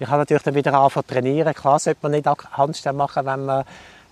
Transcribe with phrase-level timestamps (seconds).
[0.00, 1.54] Ich habe natürlich dann wieder angefangen zu trainieren.
[1.54, 3.64] Klar sollte man nicht Handstand machen, wenn man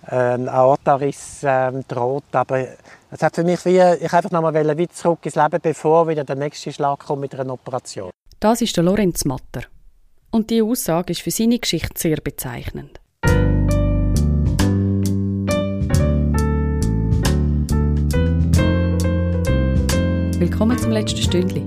[0.09, 2.65] äh, ein Aortariss ähm, droht, aber
[3.09, 6.25] es hat für mich wie, ich einfach noch mal wieder zurück ins Leben, bevor wieder
[6.25, 8.11] der nächste Schlag kommt mit einer Operation.
[8.39, 9.61] Das ist der Lorenz Matter.
[10.29, 12.99] Und die Aussage ist für seine Geschichte sehr bezeichnend.
[20.37, 21.61] Willkommen zum letzten Stündli.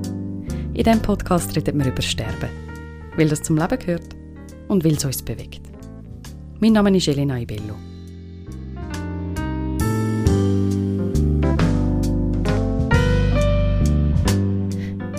[0.75, 2.49] In diesem Podcast reden wir über Sterben,
[3.21, 4.17] weil das zum Leben gehört
[4.69, 5.61] und weil es uns bewegt.
[6.59, 7.75] Mein Name ist Elena Ibello.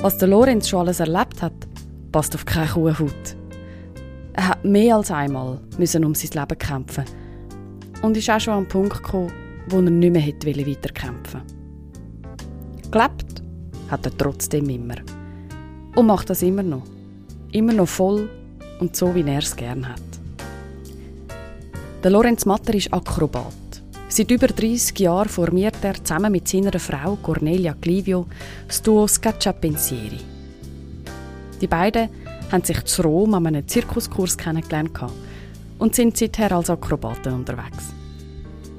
[0.01, 1.53] Was der Lorenz schon alles erlebt hat,
[2.11, 3.35] passt auf keine Kuhhaut.
[4.33, 7.05] Er hat mehr als einmal müssen um sein Leben kämpfen
[8.01, 9.31] und ist auch schon an den Punkt gekommen,
[9.67, 11.41] wo er nicht mehr hätte weiterkämpfen
[12.89, 13.43] Gelebt
[13.89, 14.95] hat er trotzdem immer.
[15.95, 16.83] Und macht das immer noch.
[17.51, 18.29] Immer noch voll
[18.79, 20.01] und so, wie er es gern hat.
[22.01, 23.53] Der Lorenz Matter ist Akrobat.
[24.07, 28.27] Seit über 30 Jahren formiert er zusammen mit seiner Frau Cornelia Clivio
[28.67, 30.19] das Duo Scaccia Pensieri.
[31.59, 32.09] Die beiden
[32.51, 34.97] haben sich zu Rom an einem Zirkuskurs kennengelernt
[35.77, 37.93] und sind seither als Akrobaten unterwegs.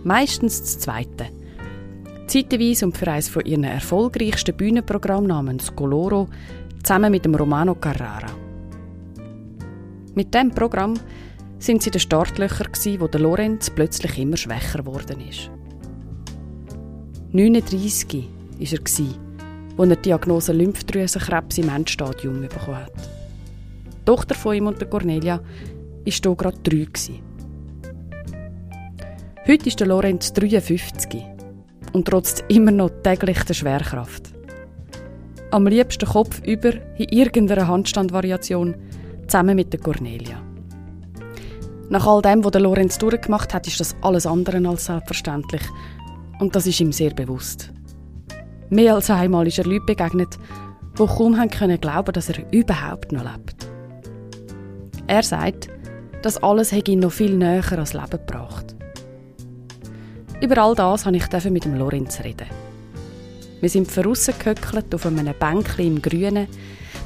[0.02, 1.26] Meistens das Zweite.
[2.26, 6.28] Zeitweise und für eines von ihren erfolgreichsten Bühnenprogrammen namens Coloro
[6.82, 8.41] zusammen mit dem Romano Carrara.
[10.14, 10.94] Mit diesem Programm
[11.58, 15.50] sind sie in den Startlöchern, wo der Lorenz plötzlich immer schwächer geworden ist.
[17.32, 18.20] 39 war
[18.58, 19.00] er, als
[19.78, 22.92] er die Diagnose Lymphdrüsenkrebs im Endstadium bekommen hat.
[23.86, 25.44] Die Tochter von ihm und der Cornelia war
[26.04, 26.86] hier gerade drei.
[29.46, 31.24] Heute ist der Lorenz 53
[31.94, 34.30] und trotz immer noch täglich der Schwerkraft.
[35.50, 38.74] Am liebsten Kopf über in irgendeiner Handstandvariation
[39.32, 40.42] zusammen mit der Cornelia.
[41.88, 45.62] Nach all dem, was der Lorenz durchgemacht hat, ist das alles andere als selbstverständlich.
[46.38, 47.72] Und das ist ihm sehr bewusst.
[48.68, 50.38] Mehr als einmal ist er Leuten begegnet,
[50.98, 53.66] die kaum haben können glauben, dass er überhaupt noch lebt.
[55.06, 55.70] Er sagt,
[56.20, 58.74] das alles hätte ihn noch viel näher ans Leben gebracht.
[60.42, 62.48] Über all das habe ich mit dem Lorenz reden.
[63.62, 66.48] Wir sind vorausgehöckelt auf einem Bänkchen im Grünen,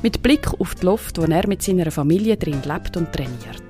[0.03, 3.63] mit Blick auf die Luft, wo er mit seiner Familie drin lebt und trainiert.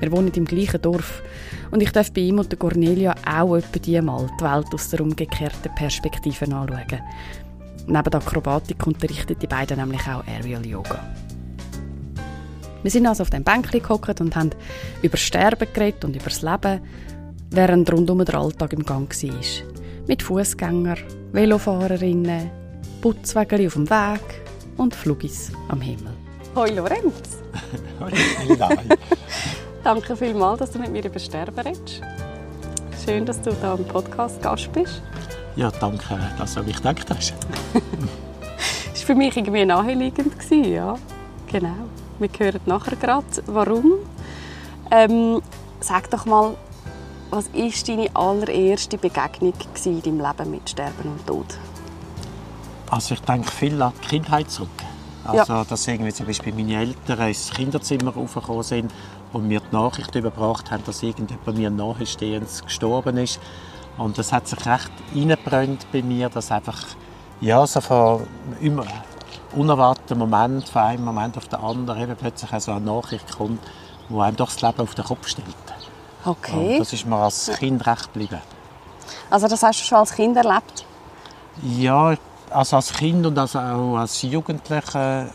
[0.00, 1.22] Wir wohnen im gleichen Dorf
[1.70, 5.00] und ich darf bei ihm und Cornelia auch etwa die mal die Welt aus der
[5.00, 7.00] umgekehrten Perspektive anschauen.
[7.86, 11.00] Neben der Akrobatik unterrichten die beiden nämlich auch Aerial Yoga.
[12.82, 14.50] Wir sind also auf dem Bänkchen gehockt und haben
[15.02, 16.80] über Sterben geredet und über das Leben,
[17.50, 19.40] während rundum der Alltag im Gang war.
[20.06, 20.98] Mit Fußgängern,
[21.32, 22.50] Velofahrerinnen,
[23.00, 24.43] Putzwägel auf dem Weg
[24.76, 26.12] und Flugis am Himmel.
[26.54, 27.38] Hoi Lorenz!
[28.00, 28.10] Hoi!
[29.84, 32.00] Danke vielmals, dass du mit mir über Sterben redest.
[33.04, 35.02] Schön, dass du da im Podcast Gast bist.
[35.56, 37.34] Ja, danke, dass du an mich gedacht hast.
[37.74, 40.34] das war für mich irgendwie naheliegend.
[40.50, 40.96] Ja,
[41.52, 41.74] genau.
[42.18, 43.92] Wir hören nachher gerade, warum.
[44.90, 45.42] Ähm,
[45.80, 46.54] sag doch mal,
[47.30, 49.52] was war deine allererste Begegnung
[49.84, 51.46] in deinem Leben mit Sterben und Tod?
[52.94, 54.68] Also ich denke viel an die Kindheit zurück.
[55.24, 55.64] Also, ja.
[55.64, 58.92] dass irgendwie zum Beispiel meine Eltern ins Kinderzimmer raufgekommen sind
[59.32, 63.40] und mir die Nachricht überbracht haben, dass irgendjemand mir nahestehendes gestorben ist.
[63.98, 66.86] Und das hat sich recht eingebrannt bei mir, dass einfach
[67.40, 68.28] ja, so von
[68.60, 68.84] immer
[69.56, 73.60] unerwarteten Moment, von einem Moment auf den anderen, eben plötzlich so eine Nachricht kommt,
[74.08, 75.48] die einem doch das Leben auf den Kopf stellt.
[76.24, 76.74] Okay.
[76.74, 78.40] Und das ist mir als Kind recht geblieben.
[79.30, 80.86] Also das hast du schon als Kind erlebt?
[81.60, 82.14] Ja,
[82.54, 85.28] also als Kind und also auch als Jugendlicher.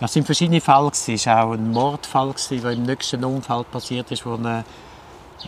[0.00, 0.90] Es waren verschiedene Fälle.
[0.92, 4.64] Es war auch ein Mordfall, der im nächsten Unfall passiert ist, wo eine,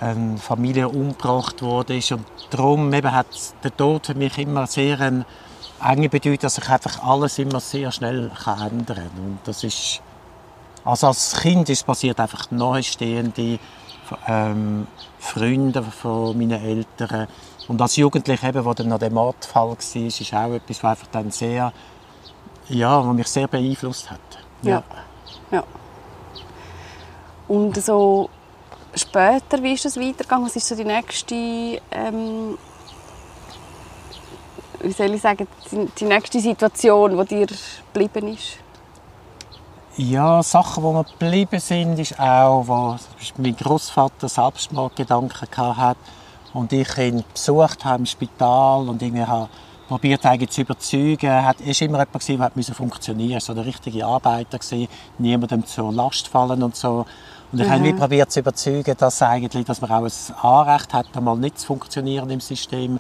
[0.01, 2.01] eine Familie umgebracht wurde.
[2.11, 3.27] Und darum eben hat
[3.63, 5.27] der Tod für mich immer sehr eine
[5.83, 9.11] enge Bedeutung, dass sich einfach alles immer sehr schnell ändern kann.
[9.19, 10.01] Und das ist,
[10.85, 13.59] also als Kind ist passiert einfach nahestehende
[14.27, 14.87] ähm,
[15.19, 17.29] Freunde von meinen Eltern.
[17.69, 21.07] Und als Jugendlicher, eben, wo dann noch der Mordfall war, ist auch etwas, was einfach
[21.13, 21.73] dann sehr,
[22.69, 24.21] ja, was mich sehr beeinflusst hat.
[24.63, 24.83] Ja.
[25.51, 25.65] ja.
[27.49, 28.29] Und so
[28.95, 30.47] später, wie ist das weitergegangen?
[30.47, 32.59] Was ist so die nächste, ähm,
[34.81, 35.47] wie soll ich sagen,
[35.99, 37.47] die nächste Situation, die dir
[37.93, 38.64] geblieben ist?
[39.97, 42.97] Ja, Sachen, die mir geblieben sind, ist auch, wo
[43.39, 46.01] mein Großvater Selbstmordgedanken hatte
[46.53, 49.49] und ich ihn besucht habe im Spital und irgendwie habe
[49.89, 51.27] probiert eigentlich zu überzeugen.
[51.27, 53.53] Er war immer jemand, gewesen, der musste funktionieren musste.
[53.53, 54.89] so der richtige Arbeiter gewesen,
[55.19, 57.07] niemandem zur Last fallen und so.
[57.53, 57.73] Und ich mhm.
[57.73, 61.67] habe probiert zu überzeugen, dass, eigentlich, dass man auch ein Anrecht hat, einmal nicht zu
[61.67, 62.99] funktionieren im System.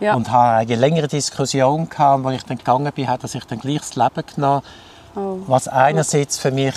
[0.00, 0.14] Ja.
[0.14, 3.60] Und habe eine längere Diskussion gehabt, wo ich dann gegangen bin, hat er sich dann
[3.60, 4.62] gleich das Leben genommen.
[5.14, 5.38] Oh.
[5.46, 6.74] Was einerseits für mich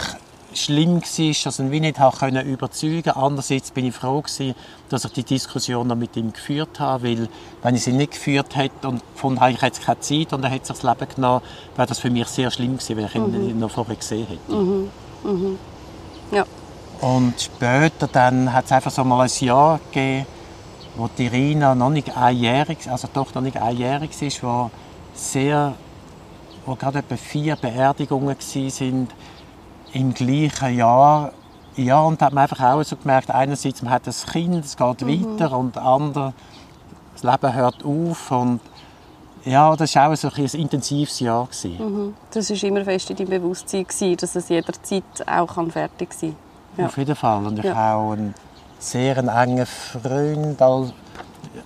[0.54, 1.18] schlimm war, dass
[1.60, 3.18] ich ihn nicht können überzeugen konnte.
[3.18, 4.56] Andererseits bin ich froh, gewesen,
[4.90, 7.30] dass ich die Diskussion noch mit ihm geführt habe, weil
[7.62, 10.50] wenn ich sie nicht geführt hätte und gefunden habe, ich hätte keine Zeit und er
[10.50, 11.42] hätte sich das Leben genommen,
[11.76, 13.60] wäre das für mich sehr schlimm gewesen, wenn ich ihn mhm.
[13.60, 14.54] noch vorher gesehen hätte.
[14.54, 14.90] Mhm.
[15.24, 15.60] Mhm.
[16.32, 16.46] Ja.
[17.02, 20.26] Und später dann hat es einfach so mal ein Jahr gegeben,
[20.96, 24.72] wo die Irina noch nicht einjährig, also doch noch nicht einjährig ist, wo
[25.14, 25.74] sehr,
[26.65, 29.07] wo gerade etwa vier Beerdigungen waren
[29.94, 31.31] im gleichen Jahr.
[31.75, 34.77] Ja, und da hat man einfach auch so gemerkt, einerseits man hat ein Kind, es
[34.77, 35.39] geht mhm.
[35.39, 36.33] weiter und andere,
[37.13, 38.62] das Leben hört auf und
[39.44, 41.47] ja, das war auch so ein, ein intensives Jahr.
[41.63, 42.15] Mhm.
[42.31, 43.85] Das war immer fest in deinem Bewusstsein,
[44.17, 46.35] dass es jederzeit auch fertig sein
[46.75, 46.81] kann.
[46.81, 46.85] Ja.
[46.88, 47.45] Auf jeden Fall.
[47.45, 47.75] Und ich ja.
[47.75, 48.33] habe auch einen
[48.79, 50.94] sehr engen Freund, als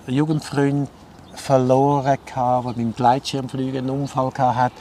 [0.06, 0.88] Jugendfreund
[1.40, 4.74] verloren, der beim Gleitschirmfliegen einen Unfall hatte.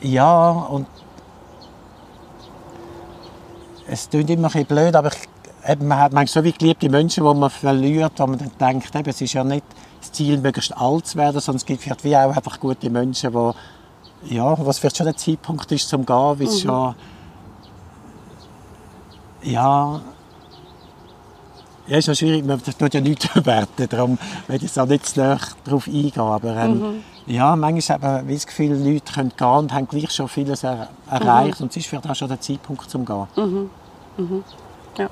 [0.00, 0.86] Ja, und
[3.86, 6.88] es klingt immer ein bisschen blöd, aber ich, eben, man hat manchmal so wie geliebte
[6.88, 9.64] Menschen, die man verliert, wo man dann denkt, eben, es ist ja nicht
[10.00, 13.32] das Ziel, möglichst alt zu werden, sondern es gibt vielleicht wie auch einfach gute Menschen,
[13.32, 16.68] die, ja, was vielleicht schon der Zeitpunkt ist zum Gehen, wie es mhm.
[16.68, 16.94] schon
[19.42, 20.00] ja,
[21.88, 25.20] ja, ist ja schwierig, man tut ja nichts bewerten, darum will ich auch nicht zu
[25.20, 27.04] näher darauf eingehen, aber ähm, mhm.
[27.26, 30.88] ja, manchmal hat man das Gefühl, Leute können gehen und haben gleich schon vieles er
[31.10, 31.64] erreicht mhm.
[31.64, 33.26] und es ist vielleicht auch schon der Zeitpunkt zum Gehen.
[33.36, 33.70] Mhm.
[34.16, 34.44] mhm.
[34.98, 35.08] Ja.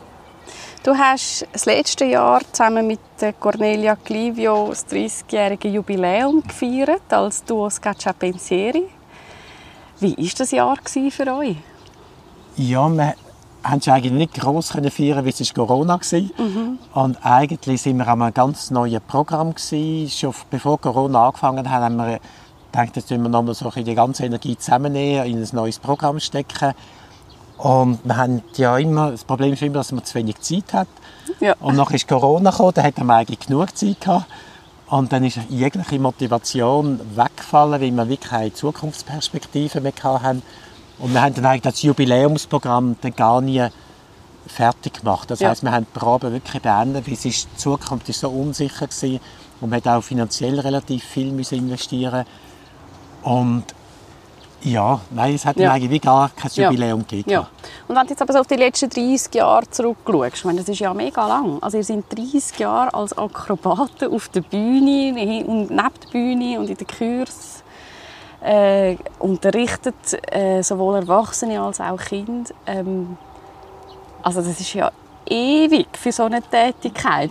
[0.82, 3.00] Du hast das letzte Jahr zusammen mit
[3.40, 8.84] Cornelia Clivio das 30-jährige Jubiläum gefeiert als Duo Scaccia Pensieri.
[9.98, 10.76] Wie war das Jahr
[11.10, 11.56] für euch?
[12.56, 13.14] Ja, man,
[13.66, 16.20] haben sie eigentlich nicht gross feiern weil es Corona war.
[16.20, 16.78] Mhm.
[16.94, 20.10] Und eigentlich sind wir an einem ganz neuen Programm gewesen.
[20.10, 22.20] Schon bevor Corona angefangen hat, haben wir
[22.70, 26.74] gedacht, jetzt müssen wir nochmal so die ganze Energie zusammennehmen, in ein neues Programm stecken.
[27.58, 30.88] Und wir haben ja immer, das Problem ist immer, dass man zu wenig Zeit hat.
[31.40, 31.54] Ja.
[31.60, 34.26] Und dann ist Corona gekommen, da hatten wir eigentlich genug Zeit gehabt.
[34.88, 40.42] Und dann ist jegliche Motivation weggefallen, weil wir wirklich keine Zukunftsperspektive mehr hatten.
[40.98, 43.66] Und wir haben dann eigentlich das Jubiläumsprogramm dann gar nie
[44.46, 45.30] fertig gemacht.
[45.30, 45.50] Das ja.
[45.50, 48.86] heißt, wir haben die Probe wirklich beendet, weil es ist, die Zukunft ist so unsicher
[48.86, 49.20] gewesen
[49.60, 52.24] und man hat auch finanziell relativ viel müssen investieren
[53.22, 53.64] und
[54.62, 55.72] ja, nein, es hat ja.
[55.72, 57.06] eigentlich gar kein Jubiläum ja.
[57.06, 57.30] gegeben.
[57.30, 57.48] Ja.
[57.86, 60.68] Und wenn du jetzt aber so auf die letzten 30 Jahre zurückschaust, ich meine, das
[60.68, 61.62] ist ja mega lang.
[61.62, 66.70] Also ihr seid 30 Jahre als Akrobaten auf der Bühne und neben der Bühne und
[66.70, 67.62] in den Kursen
[68.42, 69.94] äh, unterrichtet,
[70.30, 72.50] äh, sowohl Erwachsene als auch Kinder.
[72.66, 73.16] Ähm,
[74.22, 74.90] also das ist ja
[75.28, 77.30] ewig für so eine Tätigkeit,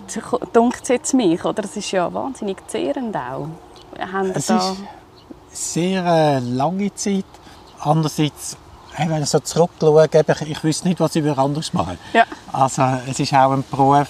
[0.52, 1.62] dunkt es jetzt mich, oder?
[1.62, 3.48] Das ist ja wahnsinnig zehrend auch.
[4.12, 4.56] Haben es da...
[4.56, 4.76] ist
[5.50, 7.24] sehr äh, lange Zeit.
[7.80, 8.56] Andererseits,
[8.96, 12.24] wenn ich so zurückschaue, ich, ich wüsste nicht, was ich anders machen ja.
[12.52, 14.08] Also es ist auch ein Beruf,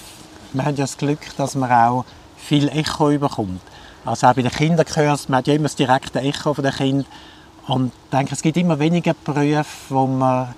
[0.53, 2.05] wir haben ja das Glück, dass man auch
[2.37, 3.61] viel Echo bekommt.
[4.07, 7.07] Also auch bei den Kinderkurs, man hat ja immer das direkte Echo von den Kindern.
[7.67, 10.55] Und ich denke, es gibt immer weniger Berufe, wo man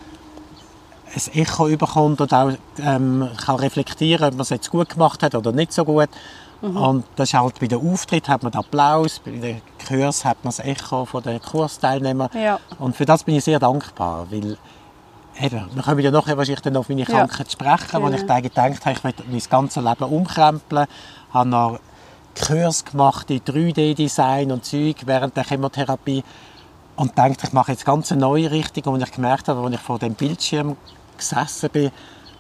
[1.15, 5.35] ein Echo bekommt und auch ähm, kann reflektieren, ob man es jetzt gut gemacht hat
[5.35, 6.11] oder nicht so gut.
[6.61, 6.77] Mhm.
[6.77, 10.45] Und das ist halt bei den Auftritt hat man den Applaus, bei den Kurs hat
[10.45, 12.29] man das Echo von den Kursteilnehmern.
[12.35, 12.61] Ja.
[12.79, 14.59] Und für das bin ich sehr dankbar, weil
[15.41, 17.51] eben, wir kommen ja nachher wahrscheinlich dann auf meine Krankheit ja.
[17.51, 18.07] sprechen, genau.
[18.07, 20.87] wo ich gedacht habe, ich möchte mein ganzes Leben umkrempeln,
[21.33, 21.79] habe noch
[22.39, 26.23] Kurs gemacht in 3D-Design und Zeug während der Chemotherapie
[26.97, 28.95] und dachte, ich mache jetzt ganz eine neue Richtung.
[28.95, 30.77] Und ich gemerkt habe, als ich vor dem Bildschirm
[31.17, 31.91] gesessen bin,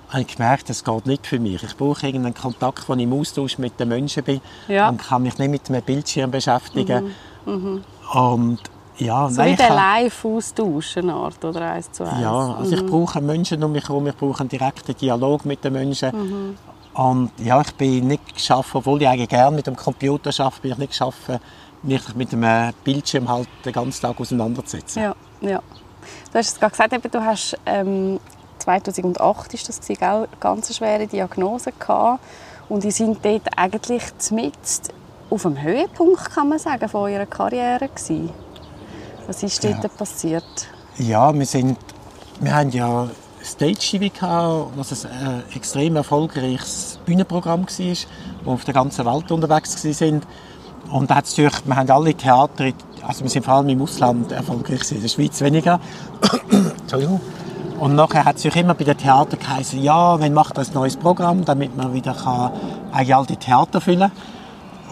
[0.09, 1.63] habe ich gemerkt, es geht nicht für mich.
[1.63, 4.89] Ich brauche irgendeinen Kontakt, wo ich im Austausch mit den Menschen bin ja.
[4.89, 7.15] und kann mich nicht mit einem Bildschirm beschäftigen.
[7.45, 7.53] Mhm.
[7.53, 7.85] Mhm.
[8.15, 8.59] Und
[8.97, 12.21] ja, so nein, wie der Live-Austausch, eine Art, oder eins zu eins.
[12.21, 12.83] Ja, also mhm.
[12.83, 16.57] ich brauche Menschen um mich herum, ich brauche einen direkten Dialog mit den Menschen.
[16.99, 20.73] Und ja, ich bin nicht geschafft, obwohl ich eigentlich gerne mit dem Computer arbeite, bin
[20.73, 21.31] ich nicht geschafft,
[21.85, 25.05] mich mit einem Bildschirm halt den ganzen Tag auseinanderzusetzen.
[25.05, 25.63] Ja, ja.
[26.33, 28.19] Du hast es gerade gesagt, eben, du hast ähm,
[28.59, 30.29] 2008 ist das gewesen, gell?
[30.41, 32.21] ganz schwere Diagnose gehabt
[32.69, 34.03] und die sind dort eigentlich
[34.33, 34.59] mit
[35.31, 38.31] auf dem Höhepunkt, kann man sagen, von eurer Karriere gewesen.
[39.29, 39.89] Was ist dort ja.
[39.89, 40.67] passiert?
[40.97, 41.79] Ja, wir sind,
[42.41, 43.09] wir haben ja
[43.49, 47.97] Stage TV, was ein äh, extrem erfolgreiches Bühnenprogramm war,
[48.45, 50.23] wo auf der ganzen Welt unterwegs waren.
[50.91, 52.73] Und da hat's natürlich, wir haben alle Theater,
[53.07, 55.81] also wir sind vor allem im Ausland erfolgreich gewesen, in der Schweiz weniger.
[56.51, 57.21] Entschuldigung.
[57.79, 60.75] Und nachher hat es sich immer bei den Theatern geheißen, ja, wenn macht das ein
[60.75, 62.51] neues Programm, damit man wieder kann,
[62.93, 64.11] eigentlich all die Theater füllen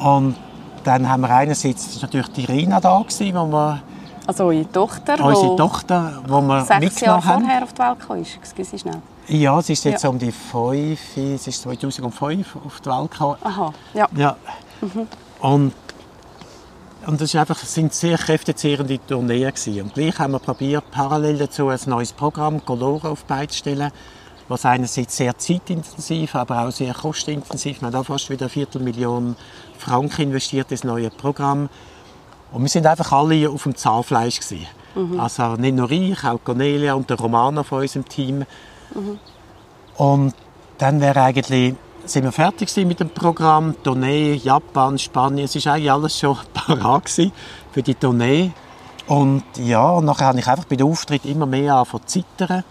[0.03, 0.37] Und
[0.85, 3.83] dann haben wir einerseits natürlich die Rina da gewesen, wo wir,
[4.27, 8.21] Also eure Tochter, unsere die Tochter, wo wir sechs Jahre vorher auf die Welt kam,
[8.21, 8.37] ist.
[8.37, 9.01] Excuse schnell.
[9.29, 10.11] Ja, sie ist jetzt Ja.
[10.11, 13.37] um die fünf, sie ist 2005 auf die Welt gekommen.
[13.43, 14.09] Aha, ja.
[14.17, 14.37] Ja.
[15.41, 15.73] Und,
[17.07, 19.83] und das ist einfach, es sind sehr kräftezehrende Tourneen gewesen.
[19.83, 23.91] Und gleich haben wir probiert, parallel dazu ein neues Programm, Colora, auf die stellen,
[24.49, 27.81] was einerseits sehr zeitintensiv, aber auch sehr kostenintensiv.
[27.81, 29.37] Wir haben auch fast wieder eine Viertelmillion
[29.79, 31.69] Franken investiert in das neue Programm.
[32.53, 34.67] Und wir sind einfach alle auf dem Zahnfleisch gewesen.
[35.19, 38.47] Also nicht nur ich, auch Cornelia und der Romano von unserem Team.
[39.97, 40.35] Und
[40.79, 41.75] dann wäre eigentlich,
[42.07, 43.75] sind wir fertig mit dem Programm.
[43.83, 48.53] Tournee, Japan, Spanien, es ist eigentlich alles schon parat für die Tournee.
[49.07, 52.65] Und ja, und nachher habe ich einfach bei den Auftritt immer mehr zu zittern.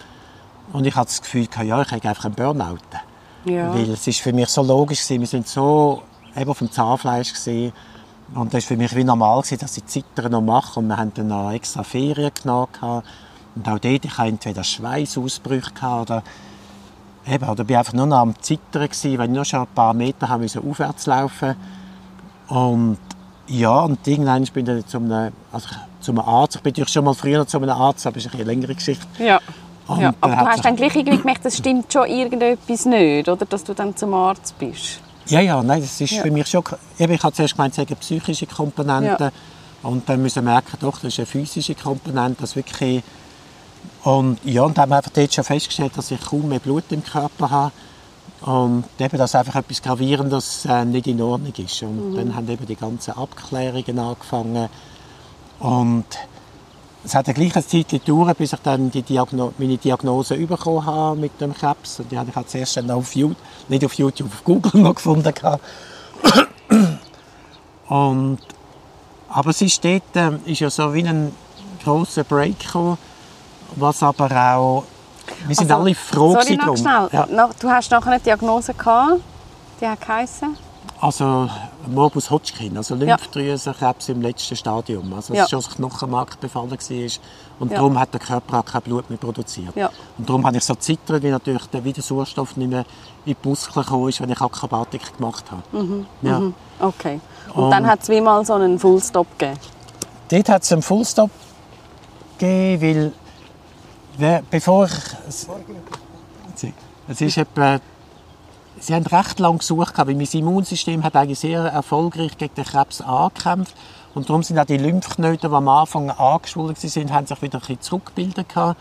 [0.74, 2.78] Und ich hatte das Gefühl, ja, ich habe einfach einen Burnout.
[3.46, 3.74] ja.
[3.74, 6.02] Weil es ist für mich so logisch gewesen, wir sind so
[6.36, 7.72] eben auf dem Zahnfleisch gewesen.
[8.36, 10.80] Und das war für mich wie normal, gewesen, dass ich Zittern noch mache.
[10.80, 12.68] Und wir haben dann noch extra Ferien genommen.
[13.56, 16.22] Und auch dort, ich hatte entweder Schweißausbrüche oder
[17.26, 19.94] eben, oder bin einfach nur noch am Zittern gewesen, weil ich nur schon ein paar
[19.94, 21.56] Meter haben müssen aufwärts laufen.
[22.50, 22.98] Und
[23.48, 25.70] ja, und irgendwann bin ich dann zu einem, also
[26.02, 26.58] zu einem Arzt.
[26.58, 29.08] Ich bin natürlich schon mal früher zu einem Arzt, aber das ist eine längere Geschichte.
[29.18, 29.40] Ja.
[29.88, 30.14] Und ja.
[30.20, 33.46] Aber dann du hast dann gleich irgendwie gemerkt, es stimmt schon irgendetwas nicht, oder?
[33.46, 35.00] Dass du dann zum Arzt bist.
[35.28, 36.22] Ja, ja, nein, das ist Ja.
[36.24, 36.64] für mich schon...
[37.00, 39.24] Eben, ich habe zuerst gemeint, es eine psychische Komponente.
[39.24, 39.32] Ja.
[39.90, 43.04] Und dann müssen wir merken, doch, das ist eine physische Komponente, das wirklich...
[44.04, 47.04] Und ja, und haben wir einfach dort schon festgestellt, dass ich kaum mehr Blut im
[47.04, 47.72] Körper habe.
[48.42, 51.82] Und eben, dass einfach etwas Gravierendes äh, nicht in Ordnung ist.
[51.82, 52.16] Und Mhm.
[52.16, 54.70] dann haben eben die ganzen Abklärungen angefangen.
[55.60, 56.06] Und
[57.06, 61.20] es hat eine gleiche Zeit gedauert, bis ich dann die Diagno meine Diagnose bekommen habe
[61.20, 62.00] mit dem Krebs.
[62.00, 63.38] Und die habe ich halt zuerst dann auf YouTube,
[63.70, 65.34] nicht auf YouTube, auf Google noch gefunden.
[67.88, 68.40] Und,
[69.30, 71.32] aber es ist dort ähm, ist ja so wie ein
[71.84, 72.98] grosser Break gekommen,
[73.76, 74.84] was aber auch...
[75.48, 76.78] Wir sind Also, alle froh Sorry, noch drum.
[76.78, 77.10] schnell.
[77.12, 77.50] Ja.
[77.60, 79.22] Du hast nachher eine Diagnose gehabt.
[79.80, 80.56] Die hat geheißen?
[81.02, 81.50] Also
[81.88, 85.14] Morbus Hodgkin, also Lymphdrüsenkrebs im letzten Stadium.
[85.14, 85.44] Also es Ja.
[85.46, 87.10] ist schon das Knochenmark befallen war.
[87.60, 87.78] Und Ja.
[87.78, 89.76] darum hat der Körper auch kein Blut mehr produziert.
[89.76, 89.90] Ja.
[90.18, 92.86] Und darum habe ich so zittert, weil natürlich der wieder Sauerstoff nicht mehr
[93.26, 96.06] in die Muskeln gekommen ist, wenn ich Akrobatik gemacht habe.
[96.22, 96.42] Ja.
[96.80, 97.20] Okay.
[97.54, 99.60] Und, Und- dann hat es wie mal so einen Fullstop gegeben.
[100.30, 101.30] Dort hat es einen Fullstop
[102.38, 103.14] gegeben,
[104.18, 104.94] weil bevor ich...
[105.28, 105.48] Es,
[107.08, 107.80] es ist etwa...
[108.80, 113.02] Sie haben recht lange gesucht, weil mein Immunsystem hat eigentlich sehr erfolgreich gegen den Krebs
[113.02, 113.76] angekämpft.
[114.14, 117.62] Und darum sind auch die Lymphknoten, die am Anfang angeschwollen waren, haben sich wieder ein
[117.62, 118.50] bisschen zurückgebildet.
[118.50, 118.80] gehabt.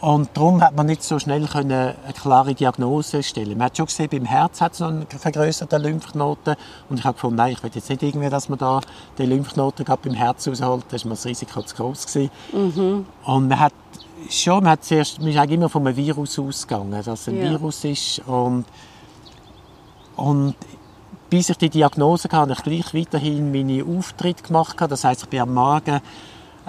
[0.00, 3.56] Und darum hat man nicht so schnell können eine klare Diagnose stellen.
[3.58, 6.56] Man hat schon gesehen, beim Herz hat es noch einen vergrößerten Lymphknoten.
[6.88, 8.80] Und ich habe gefunden, nein, ich will jetzt nicht irgendwie, dass man da
[9.18, 10.84] den Lymphknoten gerade beim Herz rausholt.
[10.88, 12.06] Da war das Risiko zu groß.
[12.06, 12.30] gewesen.
[13.24, 13.72] Und man hat
[14.30, 17.36] schon, man hat zuerst, man ist eigentlich immer von einem Virus ausgegangen, dass es ein
[17.42, 17.50] Ja.
[17.50, 18.20] Virus ist.
[18.26, 18.64] Und,
[20.16, 20.54] und
[21.30, 24.76] bis ich die Diagnose hatte, habe ich gleich weiterhin meine Auftritte gemacht.
[24.80, 26.00] Das heisst, ich bin am Morgen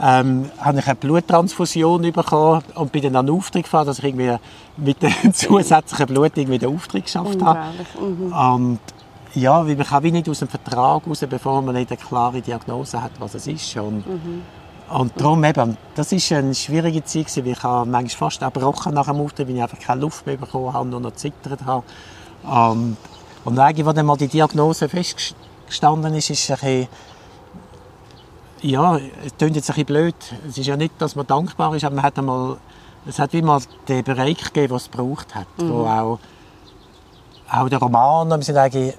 [0.01, 4.05] ähm, habe ich eine Bluttransfusion bekommen und bin dann an den Auftritt gefahren, dass ich
[4.05, 4.35] irgendwie
[4.77, 7.59] mit dem zusätzlichen Blut irgendwie den Auftritt geschafft habe.
[7.99, 8.33] Mhm.
[8.33, 8.79] Und
[9.33, 12.41] ja, weil man kann wie nicht aus dem Vertrag raus, bevor man nicht eine klare
[12.41, 13.75] Diagnose hat, was es ist.
[13.77, 14.03] Und,
[14.89, 18.93] und darum eben, das ist eine schwierige Zeit gewesen, weil ich habe manchmal fast erbrochen
[18.93, 21.65] nach dem Auftritt, weil ich einfach keine Luft mehr bekommen habe und nur noch zittert
[21.65, 21.83] habe.
[22.43, 22.97] Und,
[23.45, 26.87] und eigentlich, als dann mal die Diagnose festgestanden ist, ist es ein bisschen,
[28.61, 30.15] ja, es klingt jetzt ein bisschen blöd.
[30.49, 32.57] Es ist ja nicht, dass man dankbar ist, aber man hat einmal,
[33.05, 36.19] es hat wie mal den Bereich gegeben, den es gebraucht hat, wo auch
[37.49, 38.95] auch der Roman, wir sind eigentlich,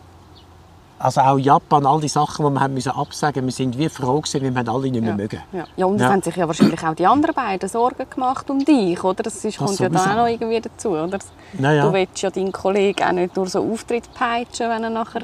[0.98, 4.20] also auch Japan, all die Sachen, die wir haben müssen absagen, wir sind wie froh
[4.20, 5.16] gewesen, weil wir alle nicht mehr Ja.
[5.16, 5.42] mögen.
[5.52, 5.64] Ja.
[5.76, 6.08] ja, und es Ja.
[6.10, 9.22] haben sich ja wahrscheinlich auch die anderen beiden Sorgen gemacht um dich, oder?
[9.22, 11.18] Das ist, kommt ja da auch noch irgendwie dazu, oder?
[11.52, 11.86] Naja.
[11.86, 15.22] Du willst ja deinen Kollegen auch nicht durch so Auftritt peitschen, wenn er nachher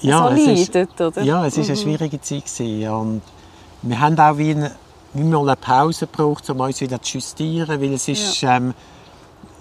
[0.00, 1.20] Ja, so es ist, leidet, oder?
[1.20, 1.26] Mhm.
[1.26, 2.88] ja, es ist eine schwierige Zeit gewesen.
[2.90, 3.22] und
[3.82, 4.72] wir haben auch wie, eine,
[5.12, 8.74] wie mal eine Pause gebraucht, um uns wieder zu justieren, weil es ist, ähm,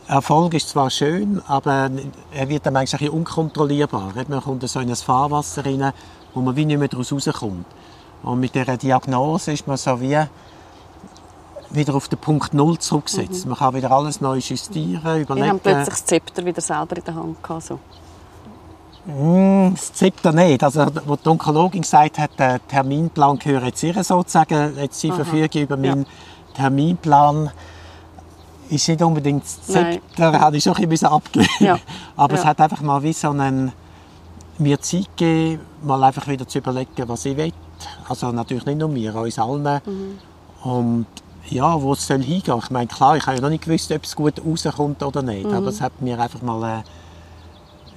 [0.07, 1.89] Erfolg ist zwar schön, aber
[2.33, 4.13] er wird dann manchmal ein bisschen unkontrollierbar.
[4.27, 5.91] Man kommt so in ein Fahrwasser rein,
[6.33, 7.65] wo man wie nicht mehr daraus rauskommt.
[8.21, 10.17] Und mit dieser Diagnose ist man so wie
[11.71, 13.45] wieder auf den Punkt Null zurückgesetzt.
[13.45, 15.49] Man kann wieder alles neu justieren, Wir überlegen.
[15.49, 17.79] haben plötzlich das Zepter wieder selber in der Hand gehabt, so.
[19.05, 20.63] Mm, Das Zepter nicht.
[20.63, 24.77] Also, wo die Onkologin gesagt hat, der Terminplan gehört jetzt ihr sozusagen.
[24.77, 26.05] Jetzt sie verfügen über meinen
[26.53, 27.49] Terminplan.
[28.69, 29.61] Ist nicht unbedingt das.
[29.61, 31.49] Zepter, habe ich schon ein bisschen abgelehnt.
[31.59, 31.77] Ja.
[32.15, 32.49] Aber es Ja.
[32.49, 33.71] hat einfach mal wie so einen,
[34.57, 37.51] mir Zeit gegeben, mal einfach wieder zu überlegen, was ich will.
[38.07, 39.81] Also natürlich nicht nur mir, uns allen.
[39.85, 40.69] Mhm.
[40.69, 41.05] Und
[41.49, 42.57] ja, wo es soll hingehen.
[42.63, 45.45] Ich meine, klar, ich habe ja noch nicht gewusst, ob es gut rauskommt oder nicht.
[45.45, 45.53] Mhm.
[45.53, 46.83] Aber es hat mir einfach mal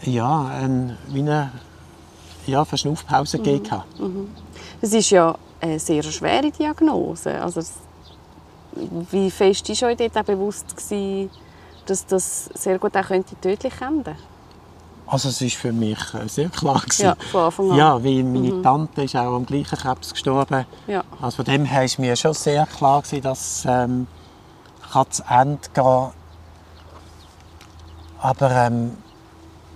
[0.05, 1.51] äh, ja, ein, wie eine
[2.47, 3.43] ja, Verschnaufpause Mhm.
[3.45, 3.65] gegeben.
[3.65, 3.87] gehabt.
[4.81, 7.41] Das ist ja eine sehr schwere Diagnose.
[7.41, 7.73] Also, es-
[9.11, 11.31] wie fest war euch dort auch bewusst, gewesen,
[11.87, 14.17] dass das sehr gut auch könnte tödlich enden
[15.07, 17.05] Also es ist für mich äh, sehr klar gewesen.
[17.05, 17.77] Ja, von Anfang an.
[17.77, 20.67] Ja, weil meine Tante ist auch am gleichen Krebs gestorben.
[20.87, 21.05] Ja.
[21.21, 24.07] Also von dem her ist mir schon sehr klar gewesen, dass ähm,
[24.93, 26.11] kann zu Ende gehen.
[28.19, 28.97] Aber ähm,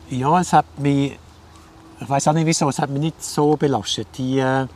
[0.09, 1.19] ja, es hat mich,
[2.00, 4.09] ich weiß auch nicht wieso, es hat mich nicht so belastet.
[4.16, 4.66] Die, äh,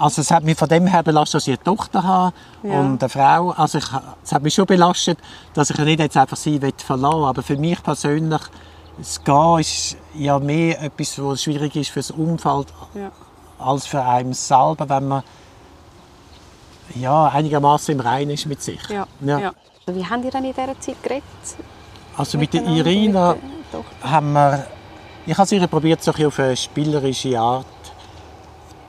[0.00, 2.80] also es hat mich von dem her belastet, dass ich eine Tochter habe Ja.
[2.80, 3.50] und eine Frau.
[3.50, 3.84] Also ich,
[4.24, 5.18] es hat mich schon belastet,
[5.54, 8.40] dass ich nicht jetzt einfach sie will verlassen Aber für mich persönlich,
[8.98, 13.10] das Gehen ist ja mehr etwas, was schwierig ist für das Umfeld Ja.
[13.58, 15.22] als für einen selber, wenn man
[16.94, 18.80] ja, einigermaßen im Reinen ist mit sich.
[18.88, 19.06] Ja.
[19.24, 19.52] Ja.
[19.86, 21.24] Wie habt ihr dann in dieser Zeit geredet?
[22.16, 23.42] Also mit der Irina mit
[23.72, 24.66] der haben wir,
[25.26, 27.66] ich habe sie probiert, so ein auf eine spielerische Art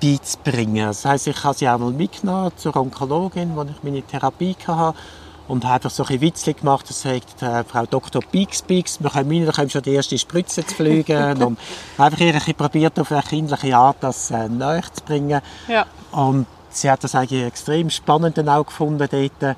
[0.01, 0.88] beizubringen.
[0.88, 4.98] Das heisst, ich habe sie auch mal mitgenommen zur Onkologin, wo ich meine Therapie hatte.
[5.48, 8.22] Und habe einfach so ein Witzchen gemacht, das sagt äh, Frau Dr.
[8.31, 11.43] Bix Bix, wir können meinen, da können schon die erste Spritze zu fliegen.
[11.43, 11.58] und
[11.98, 15.41] einfach bisschen probiert, auf eine kindliche Art das äh, näher zu bringen.
[15.67, 15.86] Ja.
[16.12, 19.58] Und sie hat das eigentlich extrem spannend dann auch gefunden dort.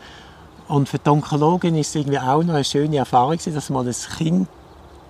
[0.68, 3.96] Und für die Onkologin ist es irgendwie auch noch eine schöne Erfahrung, dass mal ein
[4.18, 4.48] Kind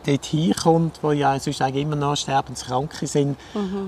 [0.05, 3.38] dort hinkommt, wo ja sonst eigentlich immer noch Sterbenskranke sind.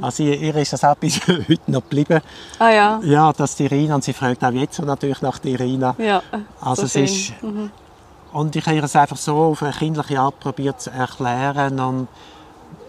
[0.01, 2.21] Also ihr, ihr ist das auch bis heute noch geblieben.
[2.59, 2.99] Ah ja.
[3.03, 5.95] Ja, dass die Irina, und sie fragt auch jetzt natürlich nach der Irina.
[5.97, 6.21] Ja.
[6.61, 7.33] Also so es ist,
[8.33, 12.07] und ich habe ihr es einfach so auf eine kindliche Art probiert zu erklären und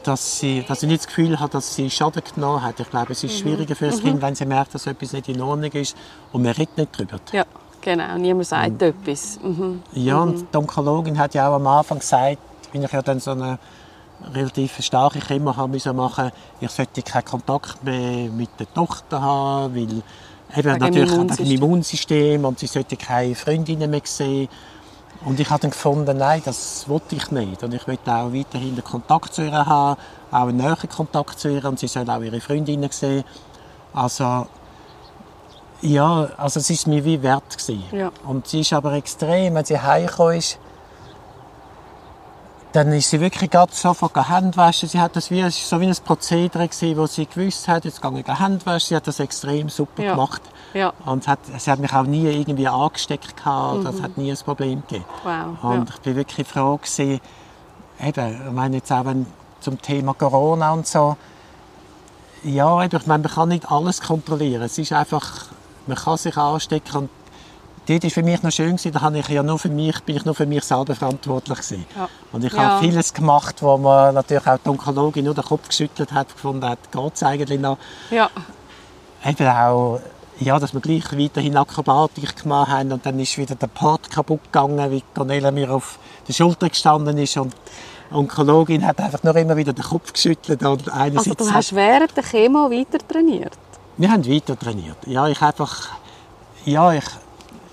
[0.03, 2.79] dass sie, dass sie nicht das Gefühl hat, dass sie Schaden genommen hat.
[2.81, 5.41] Ich glaube, es ist schwieriger für das Kind, wenn sie merkt, dass etwas nicht in
[5.41, 5.97] Ordnung ist
[6.33, 7.19] und man redet nicht drüber.
[7.33, 7.45] Ja,
[7.81, 8.17] genau.
[8.17, 9.39] Niemand sagt etwas.
[9.43, 9.83] Mhm.
[9.93, 12.39] Ja, und die Onkologin hat ja auch am Anfang gesagt,
[12.77, 13.59] wenn ich ja dann so eine
[14.35, 19.75] relativ starke Chemo haben müssen machen, ich sollte keinen Kontakt mehr mit der Tochter haben,
[19.75, 20.03] weil eben
[20.55, 21.51] Wegen natürlich wegen Immunsystem.
[21.51, 24.49] Immunsystem und sie sollte keine Freundinnen mehr sehen.
[25.25, 27.63] Und ich habe dann gefunden, nein, das wollte ich nicht.
[27.63, 29.99] Und ich möchte auch weiterhin den Kontakt zu ihr haben,
[30.31, 33.25] auch einen näheren Kontakt zu ihr und sie soll auch ihre Freundinnen sehen.
[33.95, 34.47] Also,
[35.81, 37.83] ja, also es ist mir wie wert gewesen.
[37.93, 38.13] Ja.
[38.27, 40.59] Und sie ist aber extrem, wenn sie heimgekommen ist,
[42.77, 44.87] dann ist sie wirklich gerade sofort Hände waschen.
[44.87, 47.87] Sie hat das wie, es war so wie ein Prozedere gewesen, wo sie gewusst hat,
[47.87, 48.89] jetzt gehe ich Hände waschen.
[48.89, 50.11] Sie hat das extrem super Ja.
[50.11, 50.43] gemacht.
[50.75, 50.93] Ja.
[51.07, 53.83] Und es hat, sie hat mich auch nie irgendwie angesteckt gehabt.
[53.83, 55.07] Das hat nie ein Problem gegeben.
[55.25, 55.65] Wow.
[55.73, 55.95] Und Ja.
[55.95, 57.19] ich bin wirklich froh gewesen,
[57.99, 59.25] eben, ich meine jetzt auch wenn,
[59.61, 61.17] zum Thema Corona und so,
[62.45, 64.63] ja, eben, ich meine, man kann nicht alles kontrollieren.
[64.65, 65.47] Es ist einfach,
[65.87, 67.11] man kann sich anstecken und
[67.89, 70.25] dort war für mich noch schön, da habe ich ja nur für mich, bin ich
[70.25, 71.87] nur für mich selber verantwortlich gewesen.
[71.97, 72.09] Ja.
[72.33, 72.59] Und ich Ja.
[72.59, 76.69] habe vieles gemacht, wo man natürlich auch die Onkologin nur den Kopf geschüttelt hat, gefunden
[76.69, 77.79] hat, geht es eigentlich noch.
[78.11, 78.29] ja.
[79.25, 79.99] Eben auch,
[80.39, 84.41] ja, dass wir gleich weiterhin Akrobatik gemacht haben und dann ist wieder der Part kaputt
[84.45, 87.53] gegangen, wie Cornelia mir auf der Schulter gestanden ist und
[88.11, 92.17] die Onkologin hat einfach nur immer wieder den Kopf geschüttelt und Also du hast während
[92.17, 93.57] der Chemo weiter trainiert?
[93.97, 94.99] wir haben weiter trainiert.
[95.07, 95.89] Ja, ich einfach,
[96.67, 97.05] ja, ich,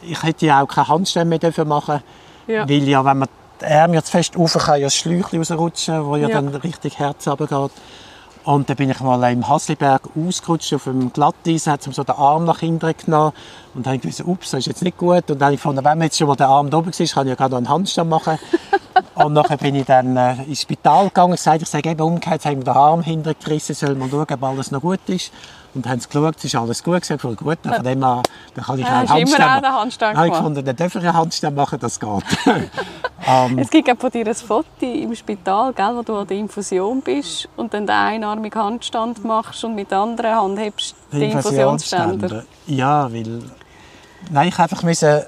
[0.07, 2.01] ich hätte ja auch keine Handstände mehr dürfen machen,
[2.47, 2.67] Ja.
[2.67, 3.29] weil ja, wenn man
[3.61, 6.35] die Arme jetzt fest rauf kann, ja das Schläuchchen rausrutschen, wo ja, Ja.
[6.41, 7.71] dann richtig Herz runtergeht.
[8.45, 12.43] Und dann bin ich mal im Hasliberg ausgerutscht auf dem Glatteis, hat so den Arm
[12.43, 13.31] nach hinten genommen
[13.73, 15.31] und dann habe ich gewusst, ups, das ist jetzt nicht gut.
[15.31, 17.25] Und dann habe ich gefunden, wenn jetzt schon mal der Arm da oben ist, kann
[17.25, 18.37] ich ja gerade noch einen Handstand machen.
[19.15, 22.45] und nachher bin ich dann äh, ins Spital gegangen, gesagt, ich sage eben umgekehrt, jetzt
[22.45, 25.31] haben wir den Arm hinten gerissen, soll man schauen, ob alles noch gut ist.
[25.75, 27.57] Und haben geschaut, es ist alles gut, gesagt, voll gut.
[27.63, 28.21] Von dem an,
[28.53, 29.75] dann kann ich Ah, immer Handstand machen.
[29.75, 30.27] Handstand habe
[30.59, 32.23] ich dann darf ich einen Handstand machen, das geht.
[33.27, 37.01] ähm, Es gibt von dir ein Foto im Spital, gell, wo du an der Infusion
[37.01, 42.43] bist und dann den einarmigen Handstand machst und mit der anderen Hand hebst den Infusionsständer.
[42.67, 43.41] Ja, weil...
[44.29, 45.23] Nein, ich einfach müssen...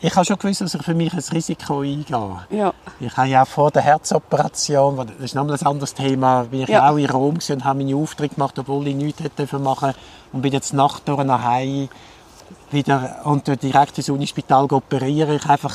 [0.00, 2.36] Ich habe schon gewusst, dass ich für mich ein Risiko eingehe.
[2.50, 2.72] Ja.
[3.00, 6.68] Ich habe ja auch vor der Herzoperation, das ist nochmal ein anderes Thema, bin ich
[6.68, 6.86] Ja.
[6.86, 6.90] ja.
[6.90, 9.92] auch in Rom und habe meine Aufträge gemacht, obwohl ich nichts hätte machen
[10.32, 11.88] und bin jetzt Nacht durch nach Hause
[12.70, 15.36] wieder und direkt ins Unispital operieren.
[15.36, 15.74] Ich einfach,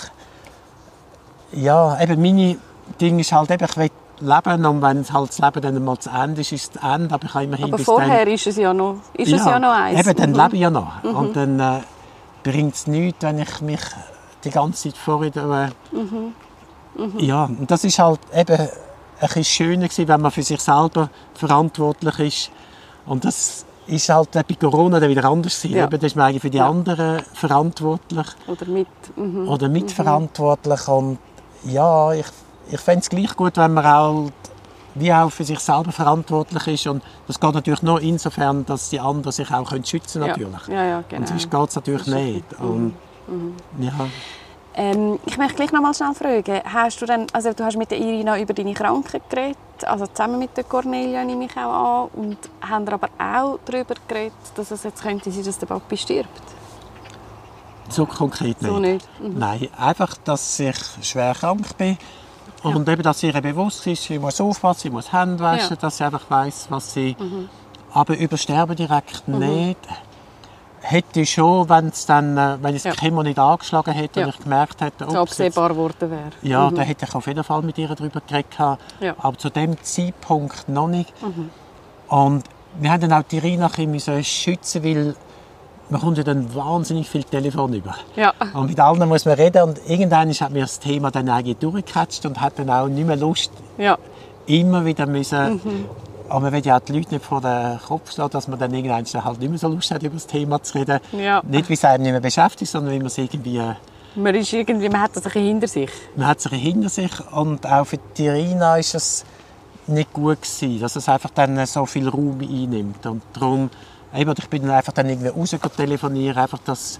[1.54, 2.58] ja, eben meine
[3.00, 6.10] Ding ist halt eben, ich will leben und wenn halt das Leben dann mal zu
[6.12, 8.34] Ende ist, ist es zu Ende, aber ich habe immerhin Aber bis vorher dann...
[8.34, 10.00] ist es ja noch, ist es ja noch eins.
[10.00, 10.36] Eben, dann Mhm.
[10.38, 11.04] lebe ich ja noch.
[11.04, 11.80] Und dann äh,
[12.44, 13.82] bringt es nichts, wenn ich mich
[14.44, 15.36] die ganze Zeit vorher...
[15.36, 15.70] Äh,
[16.98, 17.20] Mhm.
[17.20, 18.70] Ja, und das ist halt eben ein
[19.22, 22.52] bisschen schöner gewesen, wenn man für sich selber verantwortlich ist.
[23.06, 25.78] Und das ist halt bei Corona dann wieder anders gewesen.
[25.78, 25.86] Ja.
[25.86, 26.70] Eben, da ist man eigentlich für die Ja.
[26.70, 28.88] anderen verantwortlich Oder mit.
[29.16, 29.48] Mhm.
[29.48, 30.88] oder mitverantwortlich.
[30.90, 31.18] Und
[31.64, 32.26] ja, ich,
[32.70, 34.30] ich fände es gleich gut, wenn man auch
[34.96, 36.88] wie auch für sich selber verantwortlich ist.
[36.88, 40.28] Und das geht natürlich nur insofern, dass die anderen sich auch können schützen ja.
[40.30, 40.68] natürlich.
[40.68, 41.22] Ja, ja, genau.
[41.22, 42.60] Und sonst geht es natürlich nicht.
[42.60, 42.94] Und,
[43.80, 43.94] ja.
[44.74, 47.92] Ähm, ich möchte gleich noch mal schnell fragen, hast du denn, also du hast mit
[47.92, 52.10] der Irina über deine Krankheit geredet, also zusammen mit der Cornelia nehme ich auch an,
[52.14, 56.42] und haben aber auch darüber geredet, dass es jetzt könnte sein, dass der Papi stirbt?
[57.90, 58.72] So konkret nicht.
[58.72, 59.08] So nicht?
[59.20, 59.40] Mhm.
[59.40, 61.98] Nein, einfach, dass ich schwer krank bin.
[62.64, 65.76] Und eben, dass ihr bewusst ist, sie muss aufpassen, sie muss Hände waschen.
[65.76, 65.80] Mhm.
[65.82, 67.16] dass sie einfach weiss, was sie...
[67.94, 69.78] Aber übersterben direkt nicht.
[70.84, 72.94] Hätte ich schon, wenn es dann, äh, wenn es Ja.
[72.94, 74.26] Chemo nicht angeschlagen hätte Ja.
[74.28, 76.30] und ich gemerkt hätte, ups, jetzt- absehbar geworden wäre.
[76.42, 78.80] ja, da hätte ich auf jeden Fall mit ihr darüber geredet.
[79.00, 79.14] Ja.
[79.20, 81.14] Aber zu dem Zeitpunkt noch nicht.
[82.08, 82.44] Und
[82.80, 85.16] wir haben dann auch die ein bisschen müssen schützen, weil
[85.92, 87.96] man kommt ja dann wahnsinnig viel Telefon über.
[88.16, 88.34] Ja.
[88.54, 92.26] Und mit allen muss man reden und irgendwann hat mir das Thema dann eigentlich durchgecatcht
[92.26, 93.98] und hat dann auch nicht mehr Lust, Ja.
[94.48, 95.62] immer wieder müssen...
[96.30, 98.74] Aber man will ja auch die Leute nicht vor den Kopf schlagen, dass man dann
[98.74, 101.02] irgendwann halt nicht mehr so Lust hat, über das Thema zu reden.
[101.12, 101.42] Ja.
[101.46, 103.62] Nicht, weil es einem nicht mehr beschäftigt, sondern weil man es irgendwie...
[104.16, 105.90] Man, ist irgendwie, man hat das ein hinter sich.
[106.16, 109.26] Man hat sich hinter sich und auch für die Irina ist es
[109.88, 113.06] nicht gut gewesen, dass es einfach dann so viel Raum einnimmt.
[113.06, 113.70] Und darum,
[114.16, 117.00] eben, ich bin dann einfach dann irgendwie raus telefonieren, einfach, dass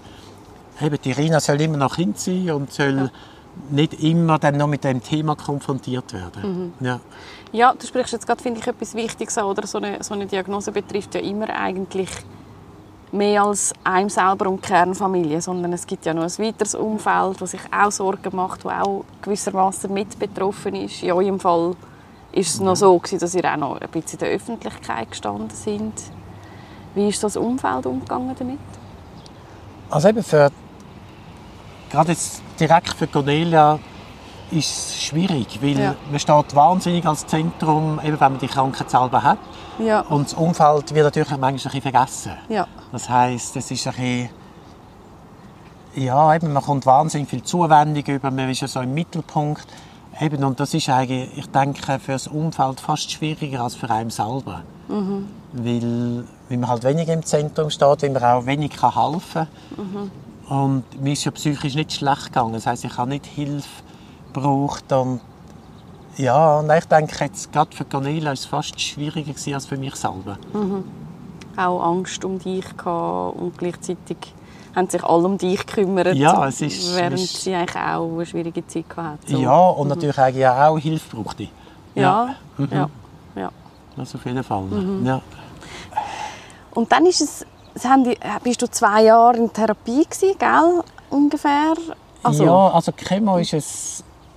[0.82, 3.12] eben, die Irina soll immer noch Kind sein und soll
[3.70, 6.74] nicht immer dann noch mit dem Thema konfrontiert werden.
[6.80, 7.00] Ja.
[7.52, 9.68] Ja, du sprichst jetzt gerade, finde ich, etwas Wichtiges an, oder?
[9.68, 12.10] So eine, so eine Diagnose betrifft ja immer eigentlich
[13.12, 17.42] mehr als einem selber und die Kernfamilie, sondern es gibt ja noch ein weiteres Umfeld,
[17.42, 21.04] das sich auch Sorgen macht, das auch gewissermaßen mit betroffen ist.
[21.04, 21.76] In eurem Fall
[22.32, 25.50] ist es noch so, gewesen, dass ihr auch noch ein bisschen in der Öffentlichkeit gestanden
[25.50, 25.94] sind.
[26.96, 28.60] Wie ist das Umfeld umgegangen damit?
[29.90, 30.52] Also eben für,
[31.90, 33.80] gerade jetzt direkt für Cornelia
[34.52, 35.96] ist es schwierig, weil Ja.
[36.10, 39.38] man steht wahnsinnig als Zentrum, eben wenn man die Krankheit selber hat.
[39.80, 40.02] Ja.
[40.02, 42.32] Und das Umfeld wird natürlich manchmal ein bisschen vergessen.
[42.50, 42.68] Ja.
[42.92, 44.30] Das heisst, es ist ein bisschen,
[45.96, 49.66] ja, eben, man kommt wahnsinnig viel Zuwendung über, man ist ja so im Mittelpunkt.
[50.20, 54.10] Eben, und das ist eigentlich, ich denke, für das Umfeld fast schwieriger als für einen
[54.10, 54.64] selber.
[55.54, 60.12] Weil, weil man halt weniger im Zentrum steht, weil man auch wenig kann helfen kann.
[60.50, 62.54] Und mir ist ja psychisch nicht schlecht gegangen.
[62.54, 63.68] Das heisst, ich habe nicht Hilfe
[64.34, 64.92] gebraucht.
[64.92, 65.22] Und
[66.18, 69.78] ja, und ich denke, jetzt, gerade für Cornelia war es fast schwieriger gewesen als für
[69.78, 70.38] mich selber.
[71.58, 74.18] Auch Angst um dich gehabt und gleichzeitig
[74.76, 78.26] haben sich alle um dich gekümmert, Ja, es ist- während ist- sie eigentlich auch eine
[78.26, 79.30] schwierige Zeit gehabt hat.
[79.30, 81.48] Ja, und natürlich eigentlich auch Hilfe brauchte.
[81.94, 82.90] Ja, ja, ja.
[83.96, 84.64] Das auf jeden Fall.
[84.64, 85.06] Mhm.
[85.06, 85.22] Ja.
[86.74, 87.46] Und dann ist es,
[88.44, 90.84] bist du zwei Jahre in Therapie gewesen, gell?
[91.10, 91.74] Ungefähr.
[92.24, 93.54] Also, ja, also Chemo ist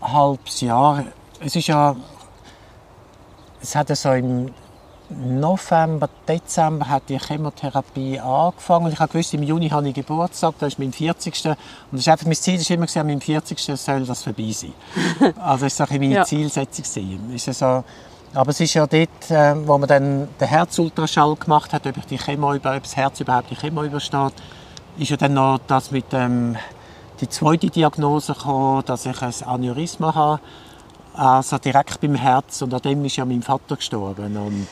[0.00, 1.04] ein halbes Jahr.
[1.40, 1.94] Es ist ja...
[3.60, 4.50] Es hat so im
[5.08, 8.92] November, Dezember hat die Chemotherapie angefangen.
[8.92, 11.46] Ich habe gewusst, im Juni habe ich Geburtstag, das ist mein 40.
[11.46, 11.56] Und
[11.92, 13.58] das ist einfach, mein Ziel war immer, an meinem 40.
[13.78, 14.72] soll das vorbei sein.
[15.40, 16.24] also das war meine Ja.
[16.24, 17.34] Zielsetzung.
[17.34, 17.84] Ist so,
[18.34, 22.06] aber es ist ja dort, äh, wo man dann den Herzultraschall gemacht hat, ob, ich
[22.06, 24.32] die Chemo über, ob das Herz überhaupt die Chemo übersteht,
[24.98, 26.56] ist ja dann noch das mit ähm,
[27.20, 30.40] die zweite Diagnose gekommen, dass ich ein Aneurysma habe,
[31.14, 32.62] also direkt beim Herz.
[32.62, 34.36] Und an dem ist ja mein Vater gestorben.
[34.36, 34.66] Und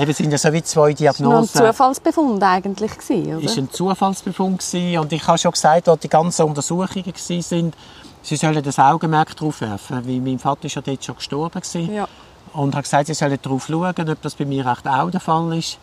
[0.00, 3.42] eben sind ja so wie zwei das war ein Diagnosen Zufallsbefund eigentlich, oder?
[3.42, 4.98] ist ein Zufallsbefund gewesen.
[4.98, 7.74] und ich habe schon gesagt, als die ganzen Untersuchungen sind,
[8.22, 11.62] sie sollen das Augenmerk darauf werfen, weil mein Vater ist ja dort schon gestorben.
[11.92, 12.08] Ja.
[12.52, 15.56] Und habe gesagt, sie sollen darauf schauen, ob das bei mir echt auch der Fall
[15.56, 15.78] ist.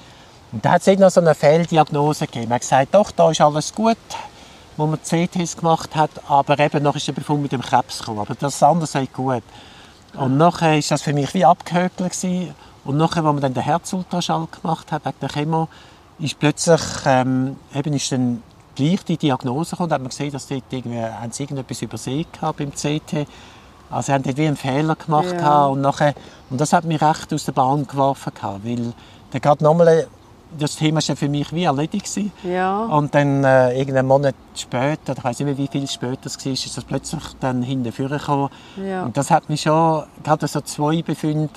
[0.52, 2.50] Und da hat es noch so eine Fehldiagnose gegeben.
[2.50, 3.98] Man hat gesagt, doch, da ist alles gut,
[4.78, 8.20] wo man CTs gemacht hat, aber eben noch ist der Befund mit dem Krebs gekommen.
[8.20, 9.44] Aber das andere sei gut.
[10.16, 12.54] Und nachher ist das für mich wie abgehökelt gewesen.
[12.86, 15.70] Und nachher, als man dann den Herzultraschall gemacht hat, wegen der Chemo,
[16.20, 18.44] ist plötzlich ähm, eben ist dann
[18.76, 19.90] gleich die Diagnose gekommen.
[19.90, 23.28] Da hat man gesehen, dass dort irgendwie, haben sie irgendetwas übersehen gehabt beim CT.
[23.90, 25.66] Also sie haben dort wie einen Fehler gemacht Ja.
[25.68, 26.14] und nachher,
[26.50, 28.94] und das hat mich recht aus der Bahn geworfen gehabt, weil
[29.32, 30.08] dann gerade nochmal
[30.58, 32.06] das Thema war für mich wie erledigt.
[32.06, 32.32] Gewesen.
[32.44, 32.84] Ja.
[32.86, 36.54] Und dann äh, irgendeinen Monat später, ich weiß nicht mehr, wie viel später es war,
[36.54, 38.50] ist das plötzlich dann hinterher gekommen.
[38.78, 39.04] Ja.
[39.04, 41.50] Und das hat mich schon, gerade so zwei Befunde.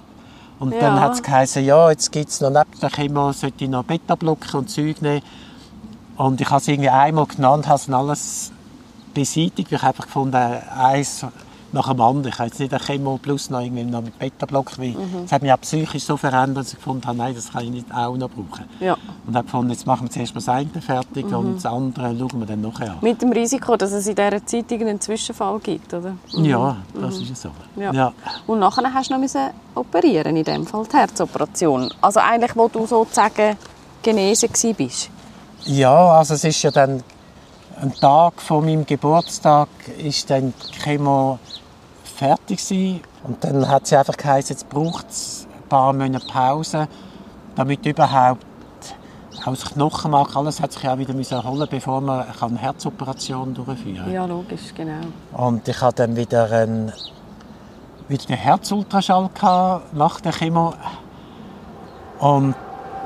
[0.59, 0.81] Und Ja.
[0.81, 3.85] dann hat es geheißen, ja, jetzt gibt es noch neben der Chemo, sollte ich noch
[3.85, 5.21] Beta-Blocker und Zeug nehmen.
[6.17, 8.53] Und ich habe es irgendwie einmal genannt, habe es alles
[9.13, 9.71] beseitigt.
[9.71, 11.27] Ich habe einfach gefunden, eins
[11.77, 12.29] nach dem anderen.
[12.29, 14.79] Ich habe jetzt nicht eine Chemo plus noch, irgendwie noch mit Beta-Blocker.
[14.79, 15.25] weil Mhm.
[15.25, 17.71] Es hat mich auch psychisch so verändert, dass ich gefunden habe, nein, das kann ich
[17.71, 18.65] nicht auch noch brauchen.
[18.81, 18.97] ja.
[19.27, 22.41] Und habe gefunden, jetzt machen wir zuerst mal das eine fertig und das andere schauen
[22.41, 22.99] wir dann nachher an.
[23.01, 26.17] Mit dem Risiko, dass es in dieser Zeit irgendeinen Zwischenfall gibt, oder?
[26.29, 27.51] Ja, das ist so.
[27.77, 27.93] Ja.
[27.93, 28.13] Ja.
[28.47, 31.93] Und nachher hast du noch müssen operieren, in dem Fall die Herzoperation.
[32.01, 33.57] Also eigentlich, wo du sozusagen
[34.03, 35.11] genesen bist.
[35.65, 37.03] Ja, also es ist ja dann
[37.81, 41.39] ein Tag vor meinem Geburtstag ist dann Chemo
[42.17, 43.01] fertig gewesen.
[43.25, 46.89] und dann hat sie einfach geheißen, jetzt braucht es ein paar Monate Pause,
[47.55, 48.45] damit überhaupt
[49.45, 53.97] auch das Knochenmark, alles hat sich ja wieder müssen erholen, bevor man eine Herzoperation durchführen
[54.05, 54.13] kann.
[54.13, 55.01] Ja, logisch, genau.
[55.33, 56.93] Und ich hatte dann wieder, einen,
[58.09, 60.75] wieder den Herzultraschall gehabt nach der Chemo.
[62.19, 62.55] Und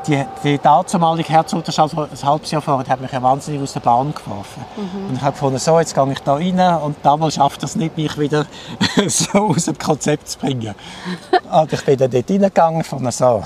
[0.06, 3.80] die, die damalige Herzultraschall, vor- ein halbes Jahr vorher, hat mich ja wahnsinnig aus der
[3.80, 4.64] Bahn geworfen.
[5.08, 7.96] Und ich habe gefunden, so, jetzt gehe ich da rein und damals schafft das nicht,
[7.96, 8.46] mich wieder
[9.06, 10.74] so aus dem Konzept zu bringen.
[11.52, 13.42] Und ich bin dann dort reingegangen, von so.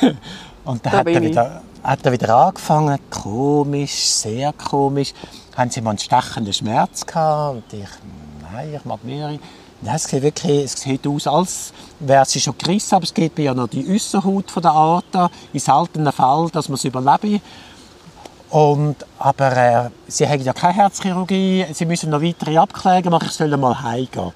[0.64, 5.12] Und dann Da hat er, wieder, hat er wieder angefangen, komisch, sehr komisch.
[5.56, 7.56] Haben sie mal einen stechenden Schmerz gehabt?
[7.56, 7.88] Und ich,
[8.52, 9.38] nein, ich mag mehrere.
[9.80, 13.36] Nein, es sieht wirklich, es sieht aus, als wäre sie schon gerissen, aber es geht
[13.38, 17.40] mir ja noch die Äusserhaut von der Aorta, in seltenen Fall, dass man es überlebe.
[18.50, 23.34] Und, aber äh, sie haben ja keine Herzchirurgie, sie müssen noch weitere Abklärungen machen, ich
[23.34, 24.32] soll mal heimgehen.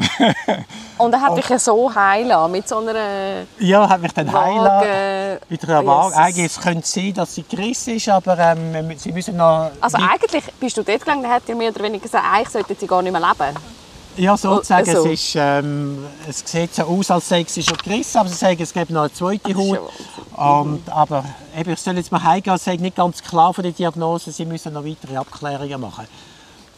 [0.98, 5.38] Und er hat dich ja so heilen mit so einer Ja, hat mich dann heilen.
[5.48, 5.86] Mit einer.
[5.86, 6.16] Waage.
[6.16, 9.70] Eigentlich es könnte sein, dass sie gerissen ist, aber ähm, sie müssen noch...
[9.80, 12.74] Also eigentlich bist du dort gegangen, dann hat dir mehr oder weniger gesagt, eigentlich sollte
[12.78, 13.56] sie gar nicht mehr leben.
[14.16, 14.88] Ja, sozusagen.
[14.88, 15.08] Also.
[15.08, 18.60] Es, ist, ähm, es sieht so aus, als sei sie schon gerissen, aber sie sagen,
[18.60, 19.80] es gibt noch eine zweite Haut.
[20.36, 21.24] ja Und, aber
[21.56, 24.44] eben, ich soll jetzt mal heimgehen, es ist nicht ganz klar von der Diagnose, sie
[24.44, 26.06] müssen noch weitere Abklärungen machen.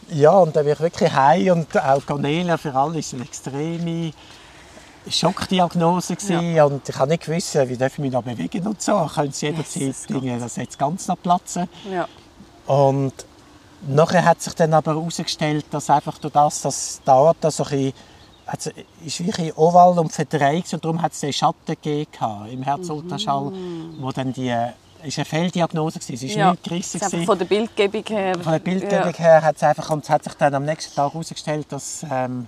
[0.09, 4.11] Ja, und dann bin ich wirklich heim und auch Cornelia für alle ist eine extreme
[5.09, 6.61] Schockdiagnose gewesen.
[6.61, 9.09] und ich habe nicht gewusst, wie darf ich mich noch bewegen und so.
[9.13, 11.67] Können sie jederzeit Dinge, das jetzt ganz noch platzen.
[11.91, 12.07] Ja.
[12.67, 13.13] Und
[13.87, 17.69] nachher hat sich dann aber herausgestellt, dass einfach durch das, dass die Aorta so ein
[17.69, 17.93] bisschen,
[18.45, 18.71] also
[19.05, 22.07] ist wirklich oval und verdreht und darum hat es den Schatten gegeben
[22.51, 23.51] im Herzultraschall,
[23.99, 24.53] wo dann die,
[25.03, 26.51] ist eine Fehldiagnose gewesen, es ist ja.
[26.51, 28.33] nicht gerissen von der Bildgebung her.
[28.39, 31.13] Von der Bildgebung her hat es einfach, und es hat sich dann am nächsten Tag
[31.13, 32.47] herausgestellt, dass ähm,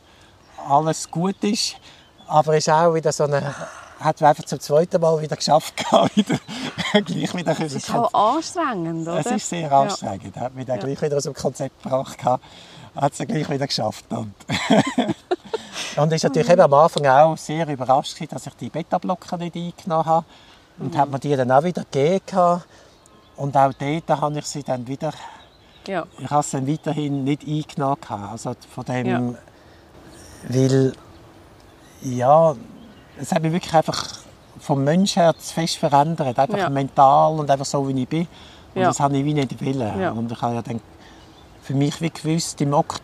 [0.67, 1.75] alles gut ist,
[2.27, 3.53] aber es ist auch wieder so eine,
[3.99, 5.73] hat einfach zum zweiten Mal wieder geschafft
[6.15, 6.39] wieder,
[7.01, 9.19] gleich wieder Das ist schon anstrengend, oder?
[9.19, 10.35] es ist sehr anstrengend.
[10.35, 12.23] Er hat mich dann gleich wieder aus dem Konzept gebracht.
[12.23, 12.39] Hat
[13.13, 14.05] es gleich wieder geschafft.
[14.09, 14.33] Und,
[15.97, 20.05] und ist natürlich eben am Anfang auch sehr überrascht, dass ich die Beta-Blocker nicht eingenommen
[20.05, 20.25] habe.
[20.77, 22.61] Und hat mir die dann auch wieder gegeben.
[23.37, 25.11] Und auch dort habe ich sie dann wieder,
[25.87, 25.93] Ja.
[26.01, 26.05] ja.
[26.19, 27.97] ich habe sie dann weiterhin nicht eingenommen.
[28.09, 29.21] Also von dem, Ja.
[30.49, 30.93] weil,
[32.01, 32.55] ja,
[33.19, 34.05] es hat mich wirklich einfach
[34.59, 36.37] vom Mensch her zu fest verändert.
[36.39, 36.69] Einfach Ja.
[36.69, 38.27] mental und einfach so, wie ich bin.
[38.73, 38.87] Und Ja.
[38.87, 39.99] das habe ich wie nicht wollen.
[39.99, 40.11] Ja.
[40.11, 40.81] Und ich habe ja dann
[41.61, 42.95] für mich wie gewusst, im, ok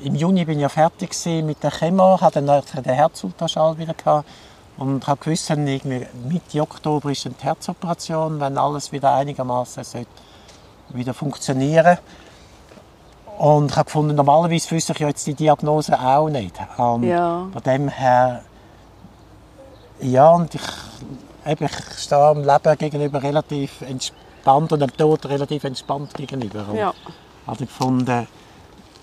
[0.00, 1.10] im Juni bin ich ja fertig
[1.42, 4.28] mit der Chemo, hatte dann den Herzultraschall wieder gehabt
[4.76, 10.06] und habe gewusst, dann irgendwie Mitte Oktober ist die Herzoperation, wenn alles wieder einigermaßen
[10.90, 11.98] wieder funktionieren.
[13.38, 16.54] Und ich habe gefunden, normalerweise wüsste ich ja jetzt die Diagnose auch nicht.
[16.76, 17.46] Und Ja.
[17.52, 18.42] Von dem her,
[20.00, 20.60] ja, und ich,
[21.46, 26.66] eben, ich stehe am Leben gegenüber relativ entspannt und dem Tod relativ entspannt gegenüber.
[26.68, 26.92] Und Ja.
[27.46, 28.26] habe ich gefunden,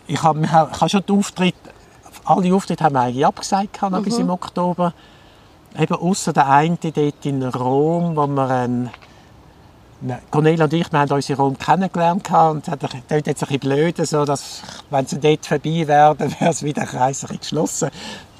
[0.07, 1.57] ich habe, ich habe schon die Auftritte,
[2.25, 4.93] alle Auftritte haben wir eigentlich abgesagt noch bis im Oktober.
[5.77, 8.89] Eben außer der eine dort in Rom, wo wir ein
[10.01, 13.41] Ne, Cornelia und ich, wir haben uns in Rom kennengelernt und es hat- klingt jetzt
[13.43, 17.39] ein bisschen blöd, so dass, wenn sie dort vorbei wären, wäre es wieder ein bisschen
[17.39, 17.89] geschlossen.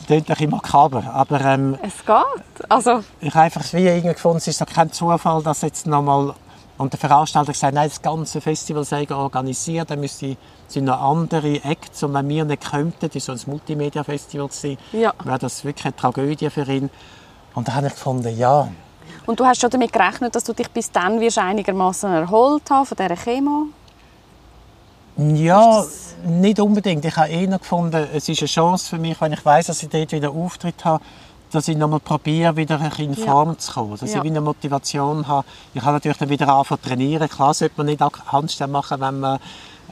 [0.06, 2.70] Klingt ein bisschen makaber, aber ähm, Es geht.
[2.70, 6.34] Also, ich habe einfach wie irgendwie gefunden, es ist doch kein Zufall, dass jetzt nochmal
[6.78, 10.36] und der Veranstalter gesagt nein, das ganze Festival sei organisiert, dann müsste
[10.68, 14.50] sind noch andere Acts und wenn wir nicht könnten, das war so ein Multimedia-Festival,
[14.92, 15.14] Ja.
[15.24, 16.90] wäre das wirklich eine Tragödie für ihn.
[17.54, 18.68] Und da habe ich gefunden, ja,
[19.26, 22.86] und du hast schon damit gerechnet, dass du dich bis dann wirst einigermaßen erholt haben
[22.86, 23.68] von dieser Chemo?
[25.18, 25.86] Ja,
[26.26, 27.06] nicht unbedingt.
[27.06, 29.90] Ich habe eher gefunden, es ist eine Chance für mich, wenn ich weiß, dass ich
[29.90, 31.04] dort wieder Auftritt habe,
[31.52, 33.26] dass ich nochmal probiere, wieder ein bisschen in Ja.
[33.26, 33.92] Form zu kommen.
[33.98, 34.18] Dass Ja.
[34.18, 35.46] ich wieder eine Motivation habe.
[35.74, 37.30] Ich habe natürlich dann wieder angefangen zu trainieren.
[37.30, 39.40] Klar sollte man nicht Handstand machen, wenn man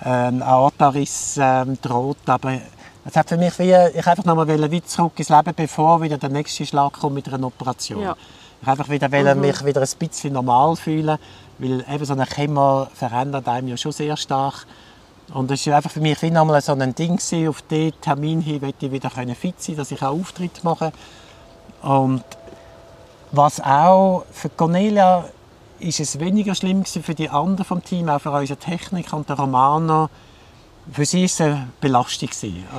[0.02, 2.60] äh, einen Aortariss ähm, droht, aber
[3.06, 6.30] es hat für mich wie, ich einfach nochmal wie zurück ins Leben, bevor wieder der
[6.30, 8.02] nächste Schlag kommt mit einer Operation.
[8.02, 8.16] Ja.
[8.62, 11.18] Ich einfach wieder wollte mich wieder ein bisschen normal fühlen,
[11.60, 14.66] weil eben so eine Chemo verändert einem ja schon sehr stark.
[15.34, 18.40] Und es war einfach für mich wie nochmal so ein Ding gewesen, auf den Termin
[18.42, 20.92] hin wollte ich wieder fit sein, dass ich auch Auftritt mache.
[21.82, 22.24] Und
[23.32, 25.26] was auch für Cornelia
[25.80, 29.28] ist es weniger schlimm gewesen für die anderen vom Team, auch für unsere Techniker und
[29.28, 30.10] den Romano.
[30.92, 32.30] Für sie war es eine Belastung.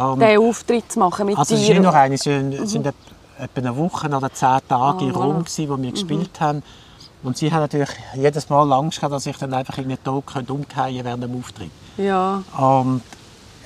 [0.01, 1.75] Und Den Auftritt zu machen mit also es ist dir.
[1.75, 5.39] nicht noch eine, es es sind etwa eine Woche oder zehn Tage in Ah, Rom,
[5.41, 6.63] gewesen, wo wir gespielt haben.
[7.25, 10.27] Und sie haben natürlich jedes Mal Angst gehabt, dass ich dann einfach in den Tod
[10.27, 11.71] könnte umfallen während dem Auftritt.
[11.97, 13.03] Ja, Und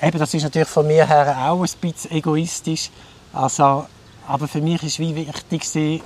[0.01, 2.89] eben, das ist natürlich von mir her auch ein bisschen egoistisch.
[3.33, 3.85] Also,
[4.27, 6.01] aber für mich ist wie wichtig,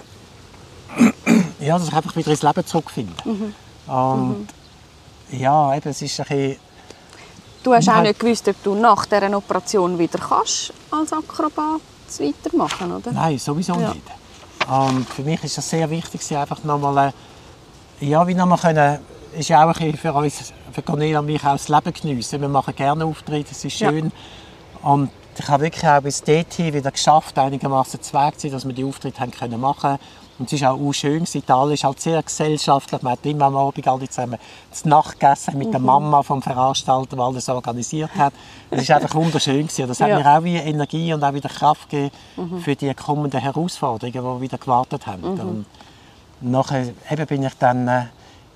[1.59, 3.13] ja, dass ich einfach wieder ins Leben zurückfinde.
[3.25, 3.53] Mhm.
[3.93, 4.47] Und
[5.31, 6.57] ja, eben, es ist ein bisschen,
[7.63, 11.81] du hast auch nicht gewusst, ob du nach dieser Operation wieder kannst als Akrobat
[12.19, 13.11] weitermachen, oder?
[13.11, 13.89] Nein, sowieso Ja.
[13.89, 14.01] nicht.
[14.69, 17.13] Und für mich ist es sehr wichtig, einfach nochmal,
[17.99, 18.99] äh, ja, wie nochmal können,
[19.37, 22.41] ist ja auch ein bisschen für uns, für Cornelia und mich auch das Leben geniessen.
[22.41, 23.89] Wir machen gerne Auftritte, es ist Ja.
[23.89, 24.11] schön.
[24.81, 28.65] Und ich habe wirklich auch bis dorthin wieder geschafft, einigermaßen zu Weg zu sein, dass
[28.65, 29.97] wir die Auftritte haben können machen
[30.39, 31.19] und es war auch, schön.
[31.19, 31.37] gewesen.
[31.39, 33.01] Italien ist halt sehr gesellschaftlich.
[33.01, 34.37] Man hat immer am Abend alle zusammen
[34.71, 35.85] zu Nacht gegessen mit der Mhm.
[35.85, 38.33] Mama vom Veranstalter, der alles organisiert hat.
[38.69, 39.67] Es war einfach wunderschön.
[39.67, 39.87] Gewesen.
[39.87, 40.19] Das hat Ja.
[40.19, 42.11] mir auch wie Energie und auch wieder Kraft gegeben
[42.61, 45.23] für die kommenden Herausforderungen, die wieder gewartet haben.
[45.23, 45.65] Und
[46.41, 48.05] nachher eben bin ich dann äh,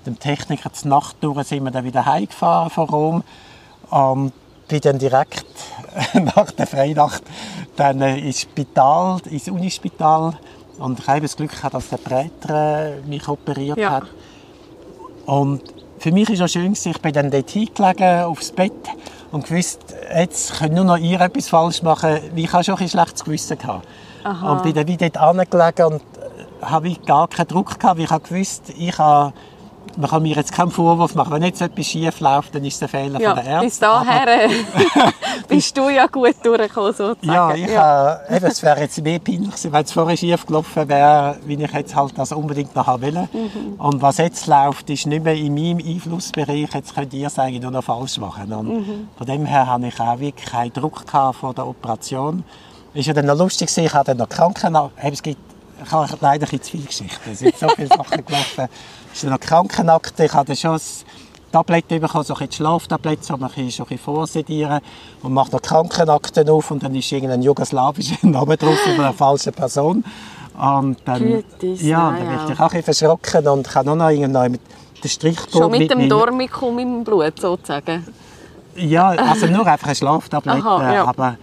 [0.06, 3.24] dem Techniker zur Nacht durch, sind wir dann wieder heimgefahren von Rom.
[3.90, 4.32] Und
[4.68, 5.46] bin dann direkt
[6.14, 7.22] nach der Freinacht
[7.76, 10.34] dann äh, ins Spital, ins Unispital.
[10.78, 13.90] Und ich habe das Glück gehabt, dass der Präter äh, mich operiert Ja.
[13.92, 14.04] hat.
[15.26, 15.62] Und
[15.98, 18.72] für mich war es schön, gewesen, ich bin dann dort hingelegen, aufs Bett
[19.32, 19.80] und gewusst,
[20.14, 22.18] jetzt können nur noch ihr etwas falsch machen.
[22.36, 23.58] Ich hatte schon ein schlechtes Gewissen.
[23.58, 23.86] Gehabt.
[24.24, 28.10] Und bin dann wie dort angelegen und äh, habe gar keinen Druck gehabt, weil ich
[28.10, 29.32] habe gewusst, ich habe,
[29.96, 31.32] man kann mir jetzt keinen Vorwurf machen.
[31.32, 33.66] Wenn jetzt etwas schief läuft, dann ist es ein Fehler Ja, von der Ärzte.
[33.66, 34.50] bis dahin
[35.48, 37.26] bist du ja gut durchgekommen, sozusagen.
[37.26, 38.20] Ja, ich ja.
[38.28, 41.72] Eben, es wäre jetzt mehr peinlich gewesen, wenn es vorher schief gelaufen wäre, wie ich
[41.72, 43.28] jetzt halt das unbedingt noch haben will.
[43.78, 46.74] Und was jetzt läuft, ist nicht mehr in meinem Einflussbereich.
[46.74, 48.52] Jetzt könnt ihr es eigentlich nur noch falsch machen.
[48.52, 52.44] Und Von dem her hatte ich auch wirklich keinen Druck vor der Operation.
[52.94, 54.76] Ist ja dann noch lustig, ich habe dann noch Kranken...
[54.96, 55.38] Es gibt
[55.84, 57.30] ich habe leider ein bisschen zu viele Geschichten.
[57.30, 58.68] Es sind so viele Sachen gelaufen.
[59.12, 60.24] Ist noch Krankenakte.
[60.26, 60.80] Ich habe schon ein
[61.52, 64.80] Tabletten bekommen, so ein bisschen Schlaftabletten, so kann ein bisschen vorsedieren
[65.22, 69.52] und macht noch Krankenakten auf und dann ist irgendein jugoslawischer Name drauf von einer falschen
[69.52, 70.04] Person.
[70.60, 74.10] Und dann, Gütis, ja, dann bin ich auch ein bisschen verschrocken und habe nur noch
[74.10, 74.60] irgendwann mit
[75.02, 78.04] den Strichcode Schon mit dem meinem- Dormicum im Blut, sozusagen.
[78.74, 81.04] Ja, also nur einfach ein Schlaftablette, Aha, ja.
[81.06, 81.36] aber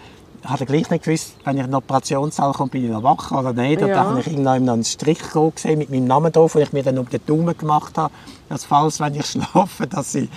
[0.45, 3.31] ich hatte gleich nicht gewusst, wenn ich in den Operationssaal komme, bin ich noch wach
[3.31, 3.81] oder nicht.
[3.81, 3.95] Und Ja.
[3.95, 6.97] dann habe ich irgendwann einen Strichcode gesehen mit meinem Namen drauf, den ich mir dann
[6.99, 8.13] um den Daumen gemacht habe,
[8.47, 10.29] dass falls, wenn ich schlafe, dass ich...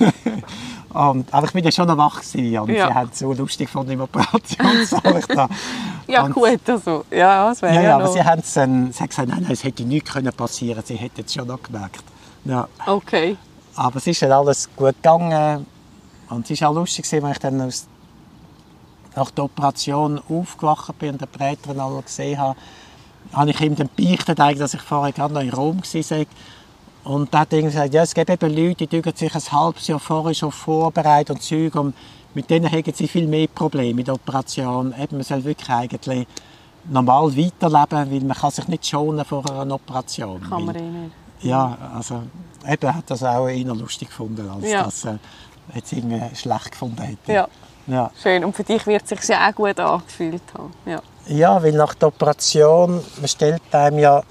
[0.92, 2.88] und, aber ich bin dann schon noch wach gewesen und Ja.
[2.88, 5.18] sie haben es so lustig gefunden im Operationssaal.
[5.18, 5.48] Ich da.
[6.08, 7.04] Ja, Und- gut, also.
[7.10, 8.12] Ja, das wäre Ja, ja, ja, aber noch...
[8.12, 10.96] sie haben es dann, sie haben gesagt, nein, nein, es hätte nichts können passieren sie
[10.96, 12.02] hätten es schon noch gemerkt.
[12.44, 12.66] Ja.
[12.86, 13.36] Okay.
[13.76, 15.66] Aber es ist dann alles gut gegangen.
[16.28, 17.86] Und es war auch lustig, gewesen, als ich dann aus,
[19.16, 22.58] nach der Operation aufgewacht bin und den Präter alle gesehen habe,
[23.32, 26.26] habe ich ihm dann beichtet, dass ich vorher gerade noch in Rom war.
[27.04, 29.86] Und dann hat er gesagt, ja, es gibt eben Leute, die tun sich ein halbes
[29.88, 31.74] Jahr vorher schon vorbereitet und Zeug.
[31.74, 31.94] Und
[32.34, 34.94] mit denen haben sie viel mehr Probleme mit der Operation.
[34.98, 36.26] Eben, man soll wirklich eigentlich
[36.88, 40.40] normal weiterleben, weil man kann sich nicht schonen vor einer Operation.
[40.48, 41.12] Kann man eh nicht.
[41.42, 42.22] ja, also
[42.68, 44.84] eben hat das auch eher lustig gefunden, als Ja.
[44.84, 45.18] dass er
[45.74, 47.32] jetzt irgendwie schlecht gefunden hätte.
[47.32, 47.48] Ja,
[47.86, 48.10] Ja.
[48.20, 48.44] schön.
[48.44, 50.72] Und für dich wird es sich ja auch gut angefühlt haben.
[50.86, 51.02] Ja.
[51.26, 54.22] ja, weil nach der Operation, man stellt einem ja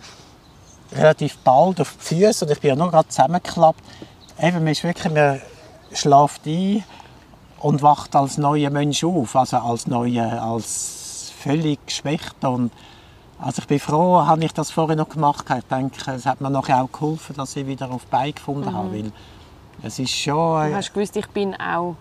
[0.93, 3.83] relativ bald auf die Füße und ich bin ja nur gerade zusammengeklappt.
[4.39, 5.41] Eben, man ist wirklich, man
[5.93, 6.83] schläft ein
[7.59, 12.71] und wacht als neuer Mensch auf, also als neuer, als völlig geschwächt und
[13.41, 15.45] also ich bin froh, habe ich das vorher noch gemacht.
[15.57, 18.71] Ich denke, es hat mir nachher auch geholfen, dass ich wieder auf die Beine gefunden
[18.71, 19.11] habe, weil
[19.81, 20.69] es ist schon...
[20.69, 21.95] Du hast gewusst, ich bin auch,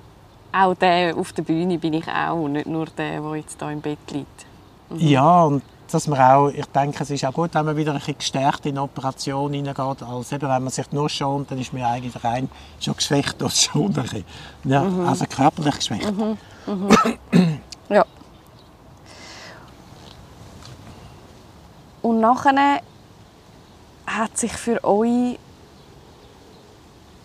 [0.52, 3.80] auch der auf der Bühne bin ich auch, nicht nur der, der jetzt hier im
[3.80, 4.46] Bett liegt.
[4.96, 7.98] Ja, und dass man auch, ich denke, es ist auch gut, wenn man wieder ein
[7.98, 11.72] bisschen gestärkt in eine Operation hineingeht, als eben, wenn man sich nur schont, dann ist
[11.72, 12.48] man eigentlich rein
[12.78, 13.96] schon geschwächt durch das Schonen.
[13.96, 14.24] ein bisschen.
[14.64, 16.12] Ja, Also körperlich geschwächt.
[17.88, 18.04] Ja.
[22.02, 22.80] Und nachher
[24.06, 25.38] hat sich für euch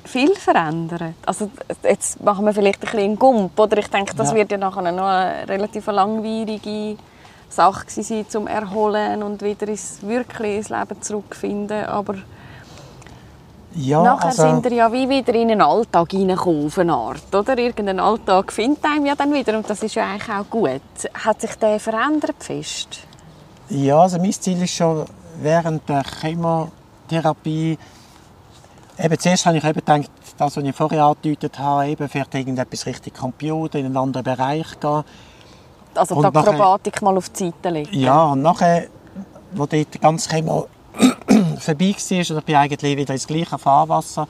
[0.05, 1.13] viel verändert.
[1.25, 1.49] Also
[1.83, 3.77] jetzt machen wir vielleicht ein bisschen einen Gump, oder?
[3.77, 4.35] Ich denke, das Ja.
[4.35, 6.97] wird ja nachher noch eine relativ langwierige
[7.49, 11.85] Sache sein, zum Erholen und wieder ins wirklich ins Leben zurückfinden.
[11.85, 12.15] Aber
[13.73, 17.33] Ja, nachher also, sind wir ja wie wieder in einen Alltag hineingekommen, auf eine Art,
[17.35, 17.57] oder?
[17.57, 20.81] Irgendein Alltag findet einem ja dann wieder und das ist ja eigentlich auch gut.
[21.25, 22.99] Hat sich der verändert fest?
[23.69, 25.05] ja, also mein Ziel ist schon
[25.41, 27.77] während der Chemotherapie,
[28.99, 32.85] eben zuerst habe ich eben gedacht, das, was ich vorher angedeutet habe, eben vielleicht irgendetwas
[32.85, 35.03] richtig Computer, in einen anderen Bereich gehen.
[35.93, 37.89] Also die Und nachher- Akrobatik mal auf die Seite legen?
[37.97, 38.87] Ja, und nachher,
[39.53, 40.67] wo dort ganz Chemo
[41.59, 44.27] vorbei war und ich bin eigentlich wieder ins gleiche Fahrwasser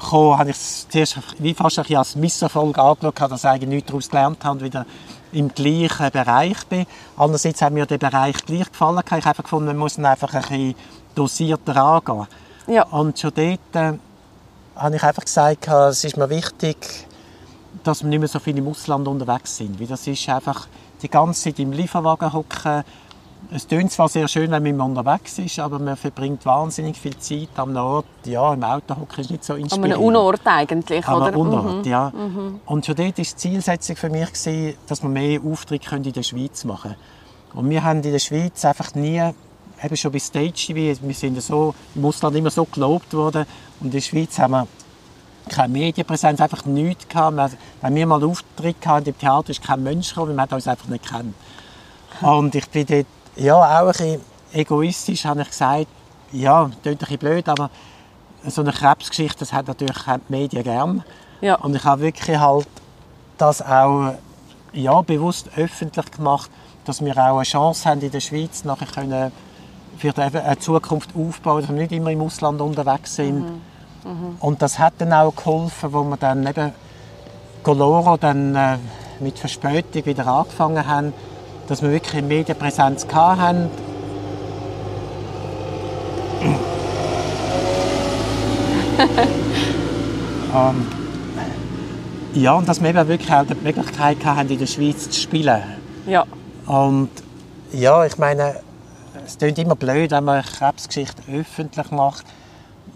[0.00, 3.68] gekommen, habe ich es zuerst wie fast ein bisschen als Misserfolg angeschaut, dass ich eigentlich
[3.70, 4.86] nichts daraus gelernt habe und wieder
[5.32, 6.86] im gleichen Bereich bin.
[7.16, 9.00] Andererseits hat mir der Bereich gleich gefallen.
[9.04, 10.74] Ich habe einfach gefunden, man muss ihn einfach ein bisschen
[11.14, 12.26] dosierter angehen.
[12.66, 12.84] Ja.
[12.84, 13.98] Und schon dort äh,
[14.76, 16.76] habe ich einfach gesagt, es ist mir wichtig,
[17.82, 19.78] dass wir nicht mehr so viel im Ausland unterwegs sind.
[19.80, 20.66] Weil das ist einfach
[21.02, 22.82] die ganze Zeit im Lieferwagen hocken.
[23.50, 27.50] Es klingt zwar sehr schön, wenn man unterwegs ist, aber man verbringt wahnsinnig viel Zeit
[27.56, 28.06] am Ort.
[28.24, 29.94] Ja, im Auto hocken ist nicht so An inspirierend.
[29.96, 31.26] einem Unort eigentlich, An oder?
[31.26, 31.90] einem Unort, Mhm.
[31.90, 32.10] ja.
[32.64, 34.30] Und schon dort war die Zielsetzung für mich,
[34.86, 36.92] dass wir mehr Auftritte in der Schweiz machen
[37.52, 37.60] können.
[37.66, 39.22] Und wir haben in der Schweiz einfach nie,
[39.84, 43.46] eben schon bei Stage TV, wir sind so im Ausland immer so gelobt worden
[43.80, 44.66] und in der Schweiz haben wir
[45.48, 47.56] keine Medienpräsenz, einfach nichts gehabt.
[47.82, 50.66] Wenn wir mal einen Auftritt hatten im Theater, ist kein Mensch gekommen, weil man uns
[50.66, 51.34] einfach nicht kennt.
[52.22, 53.06] Und ich bin dort
[53.36, 54.20] ja, auch ein bisschen
[54.52, 55.86] egoistisch, habe ich gesagt,
[56.32, 57.70] ja, klingt ein bisschen blöd, aber
[58.46, 61.04] so eine Krebsgeschichte, das hat natürlich die Medien gern.
[61.40, 61.56] Ja.
[61.56, 62.66] Und ich habe wirklich halt
[63.36, 64.14] das auch
[64.72, 66.50] ja, bewusst öffentlich gemacht,
[66.84, 69.32] dass wir auch eine Chance haben in der Schweiz nachher können
[69.96, 73.44] für eine Zukunft aufbauen, dass wir nicht immer im Ausland unterwegs sind.
[74.40, 76.72] Und das hat dann auch geholfen, wo wir dann eben
[77.62, 78.76] Goloro dann äh,
[79.20, 81.14] mit Verspätung wieder angefangen haben,
[81.66, 83.70] dass wir wirklich eine Medienpräsenz hatten.
[90.54, 90.86] ähm,
[92.34, 95.62] ja, und dass wir eben wirklich auch die Möglichkeit hatten, in der Schweiz zu spielen.
[96.06, 96.24] ja.
[96.66, 97.10] Und
[97.72, 98.56] ja, ich meine,
[99.26, 102.24] es klingt immer blöd, wenn man eine Krebsgeschichte öffentlich macht.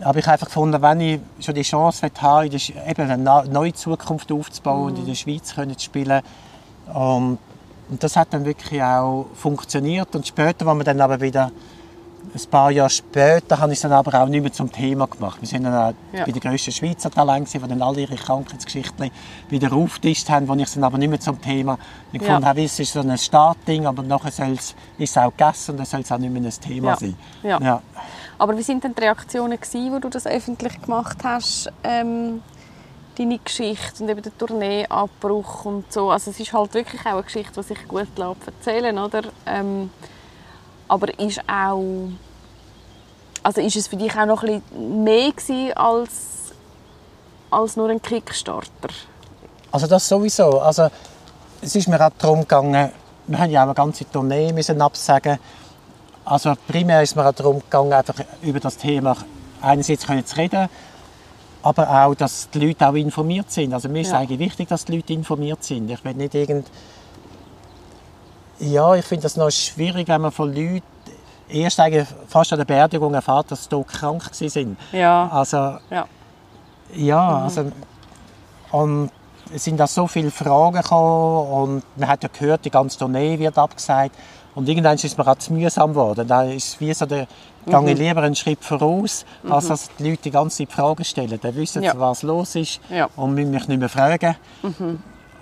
[0.00, 3.10] Aber ich habe einfach gefunden, wenn ich schon die Chance habe, in der, Sch- eben
[3.10, 6.22] eine neue Zukunft aufzubauen und in der Schweiz können zu spielen.
[6.92, 7.38] Und,
[7.88, 10.14] und das hat dann wirklich auch funktioniert.
[10.14, 11.50] Und später, als wir dann aber wieder
[12.34, 15.40] ein paar Jahre später habe ich es dann aber auch nicht mehr zum Thema gemacht.
[15.40, 16.24] Wir sind dann auch Ja.
[16.24, 19.10] bei den grössten Schweizer Talenten, die dann alle ihre Krankheitsgeschichten
[19.48, 21.78] wieder aufgetischt haben, wo ich es dann aber nicht mehr zum Thema
[22.12, 22.26] ich Ja.
[22.26, 25.72] gefunden habe, es ist so ein Startding, aber nachher soll es, ist es auch gegessen
[25.72, 26.96] und dann soll es auch nicht mehr ein Thema Ja.
[26.96, 27.16] sein.
[27.42, 27.60] Ja.
[27.60, 27.82] Ja.
[28.38, 31.70] Aber wie sind denn die Reaktionen gewesen, wo du das öffentlich gemacht hast?
[31.82, 32.42] Ähm,
[33.18, 36.10] deine Geschichte und eben der Tourneeabbruch und so.
[36.10, 39.22] Also es ist halt wirklich auch eine Geschichte, die sich gut lässt erzählen, oder?
[39.44, 39.90] Ähm,
[40.88, 42.08] aber ist auch,
[43.42, 46.10] also ist es für dich auch noch ein bisschen mehr gewesen als
[47.50, 48.88] als nur ein Kickstarter?
[49.72, 50.60] Also das sowieso.
[50.60, 50.88] Also
[51.62, 52.90] es ist mir auch darum gegangen,
[53.26, 55.38] wir haben ja auch eine ganze Tournee müssen absagen.
[56.24, 59.16] Also primär ist mir auch darum gegangen, einfach über das Thema
[59.62, 60.68] einerseits können zu reden,
[61.62, 63.72] aber auch, dass die Leute auch informiert sind.
[63.72, 64.18] Also mir ist Ja.
[64.18, 65.90] eigentlich wichtig, dass die Leute informiert sind.
[65.90, 66.66] Ich will nicht irgend...
[68.60, 70.82] Ja, ich finde das noch schwierig, wenn man von Leuten
[71.48, 74.76] erst eigentlich fast an der Beerdigung erfährt, dass sie dort krank sind.
[74.92, 75.28] Ja.
[75.28, 76.06] Also Ja.
[76.94, 77.70] ja, also
[78.70, 79.10] und
[79.54, 83.38] es sind da so viele Fragen gekommen und man hat ja gehört, die ganze Tournee
[83.38, 84.14] wird abgesagt
[84.54, 86.26] und irgendwann ist es mir auch zu mühsam geworden.
[86.28, 87.26] Da ist wie so der
[87.64, 91.38] gehe ich lieber einen Schritt voraus, als dass die Leute die ganze Zeit Fragen stellen.
[91.40, 91.98] Dann wissen sie, Ja.
[91.98, 93.08] was los ist Ja.
[93.16, 94.36] und müssen mich nicht mehr fragen.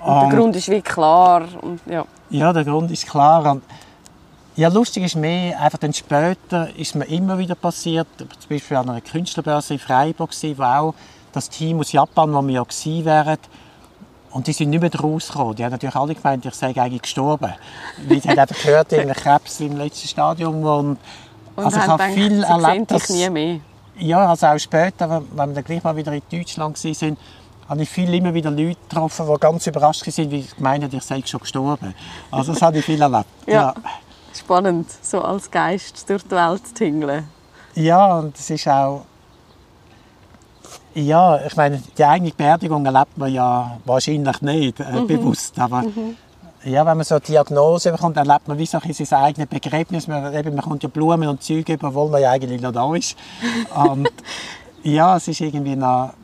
[0.05, 1.45] Und der Grund ist wie klar.
[1.61, 2.05] Und, ja.
[2.31, 3.51] Ja, der Grund ist klar.
[3.51, 3.63] Und
[4.57, 8.89] ja, lustig ist mehr, einfach dann später ist mir immer wieder passiert, zum Beispiel an
[8.89, 10.95] einer Künstlerbörse in Freiburg, wo auch
[11.33, 13.39] das Team aus Japan, wo wir ja gewesen wären,
[14.37, 15.57] und die sind nicht mehr rausgekommen.
[15.57, 17.55] Die haben natürlich alle gemeint, ich sei eigentlich gestorben.
[18.07, 20.63] Weil die haben einfach gehört, irgendein Krebs im letzten Stadium.
[20.63, 20.99] Und,
[21.57, 23.61] Und also ich habe gedacht, viel sie erlebt, dass, nie mehr.
[23.99, 27.17] ja, also auch später, wenn wir dann gleich mal wieder in Deutschland waren,
[27.69, 31.03] habe ich viel immer wieder Leute getroffen, die ganz überrascht waren, wie ich gemeint ich
[31.03, 31.95] sei schon gestorben.
[32.31, 33.27] Also das habe ich viel erlebt.
[33.47, 33.75] Ja.
[34.35, 37.27] Spannend, so als Geist durch die Welt zu tingeln.
[37.75, 39.07] Ja, und es ist auch.
[40.95, 45.85] Ja, ich meine, die eigene Beerdigung erlebt man ja wahrscheinlich nicht äh, bewusst, aber
[46.65, 49.49] Ja, wenn man so eine Diagnose bekommt, dann lebt man wie so ein sein eigenes
[49.49, 50.09] Begräbnis.
[50.09, 52.93] Man, eben, man kommt ja Blumen und Zeug über, obwohl man ja eigentlich noch da
[52.95, 53.17] ist.
[53.75, 54.11] Und
[54.83, 56.15] ja, es ist irgendwie noch,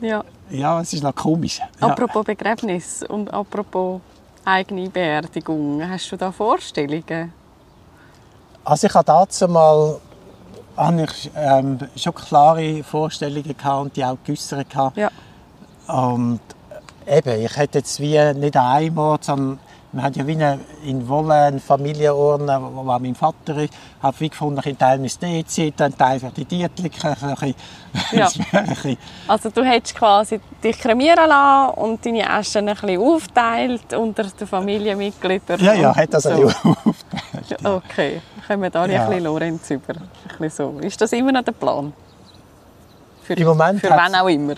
[0.00, 0.24] Ja.
[0.50, 1.60] ja, es ist noch komisch.
[1.80, 1.88] Ja.
[1.88, 4.00] Apropos Begräbnis und apropos
[4.44, 7.32] eigene Beerdigung, hast du da Vorstellungen?
[8.64, 10.00] Also ich hatte dazu mal
[10.76, 14.66] habe ich, ähm, schon klare Vorstellungen gehabt und die auch geäussert.
[14.96, 15.10] Ja.
[15.86, 16.40] Und
[17.06, 19.58] eben, ich hätte jetzt wie nicht einem Ort, sondern
[19.94, 23.72] wir haben ja wie eine, in Wolle einen Familienordner, wo wo mein Vater ist.
[23.72, 27.16] Ich habe wie gefunden, ein Teil müsste dort sein, ein Teil für die Dietliken,
[28.12, 28.28] Ja.
[29.28, 34.46] Also du hättest quasi dich kremieren lassen und deine Asche ein bisschen aufteilt unter den
[34.46, 35.60] Familienmitgliedern.
[35.60, 36.30] Ja, ja, hat das so.
[36.30, 37.60] ein bisschen aufgeteilt.
[37.62, 37.74] ja.
[37.76, 39.02] Okay, kommen da Ja.
[39.04, 39.94] ein bisschen Lorenz über.
[39.94, 40.78] Ein bisschen so.
[40.80, 41.92] Ist das immer noch der Plan?
[43.22, 44.54] Für, Im Moment für wen auch immer.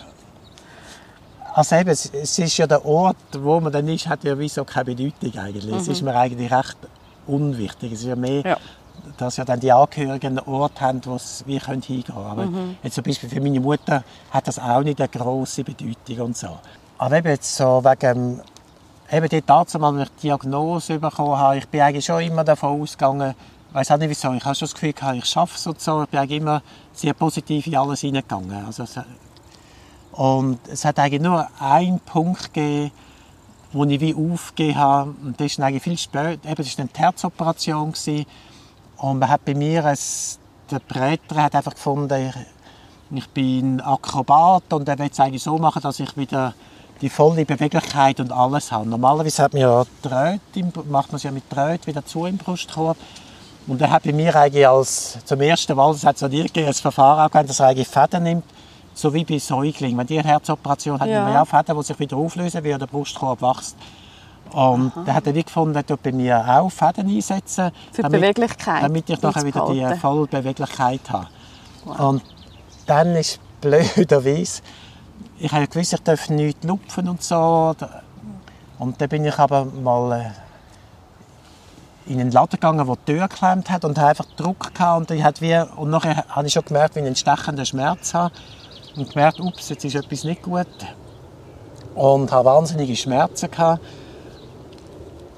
[1.57, 4.47] Also eben, es, es ist ja der Ort, wo man dann ist, hat ja wie
[4.47, 5.75] so keine Bedeutung eigentlich.
[5.75, 6.77] Es ist mir eigentlich recht
[7.27, 7.93] unwichtig.
[7.93, 8.57] Es ist ja mehr, Ja.
[9.17, 12.27] dass ja dann die Angehörigen einen Ort haben, wo sie wie können hingehen können.
[12.27, 12.47] Aber
[12.83, 16.59] jetzt zum Beispiel für meine Mutter hat das auch nicht eine grosse Bedeutung und so.
[16.99, 18.43] Aber eben jetzt so wegen
[19.11, 22.83] eben dort dazu als ich die Diagnose bekommen habe, ich bin eigentlich schon immer davon
[22.83, 23.35] ausgegangen,
[23.71, 25.81] ich weiß auch nicht wieso, ich habe schon das Gefühl gehabt, ich schaffe es und
[25.81, 26.61] so, ich bin eigentlich immer
[26.93, 28.67] sehr positiv in alles hineingegangen.
[28.67, 28.85] Also
[30.17, 32.91] und es hat eigentlich nur einen Punkt gegeben,
[33.73, 35.15] wo ich wie aufgegeben habe.
[35.23, 37.93] Und das ist eigentlich viel später, eben, das war eine Herzoperation.
[37.93, 38.27] Gewesen.
[38.97, 39.99] Und man hat bei mir, ein,
[40.71, 42.31] der Präter hat einfach gefunden,
[43.11, 46.55] ich, ich bin Akrobat und er will es eigentlich so machen, dass ich wieder
[47.03, 48.89] die volle Beweglichkeit und alles habe.
[48.89, 49.85] Normalerweise hat man ja
[50.55, 52.97] im- macht man es ja mit Drähten wieder zu im Brustkorb.
[53.67, 56.45] Und er hat bei mir eigentlich als, zum ersten Mal, das hat es noch nie
[56.45, 58.45] gegeben, ein Verfahren angewählt, dass er eigentlich Fäden nimmt,
[58.97, 59.99] so wie bei Säuglingen.
[59.99, 61.25] Wenn die eine Herzoperation hat, Ja.
[61.25, 63.77] man ja Fäden, die sich wieder auflösen, wie der Brustkorb wächst.
[64.53, 67.73] Und da hat er wie gefunden, er bei mir auch Fäden einsetzen.
[67.93, 71.27] Für die Beweglichkeit Damit ich nachher wieder die volle Beweglichkeit habe.
[71.85, 72.23] Und
[72.87, 74.63] dann ist blöderweise,
[75.39, 77.75] ich habe gewusst, ich darf nichts lupfen und so.
[78.79, 80.21] Und dann bin ich aber mal
[82.07, 85.11] äh, in einen Laden gegangen, der die Tür geklemmt hat und habe einfach Druck gehabt
[85.11, 88.15] und ich hatte wie und nachher habe ich schon gemerkt, wie ich einen stechenden Schmerz
[88.15, 88.33] habe
[88.97, 90.67] und gemerkt, ups, jetzt ist etwas nicht gut
[91.95, 93.81] und habe wahnsinnige Schmerzen gehabt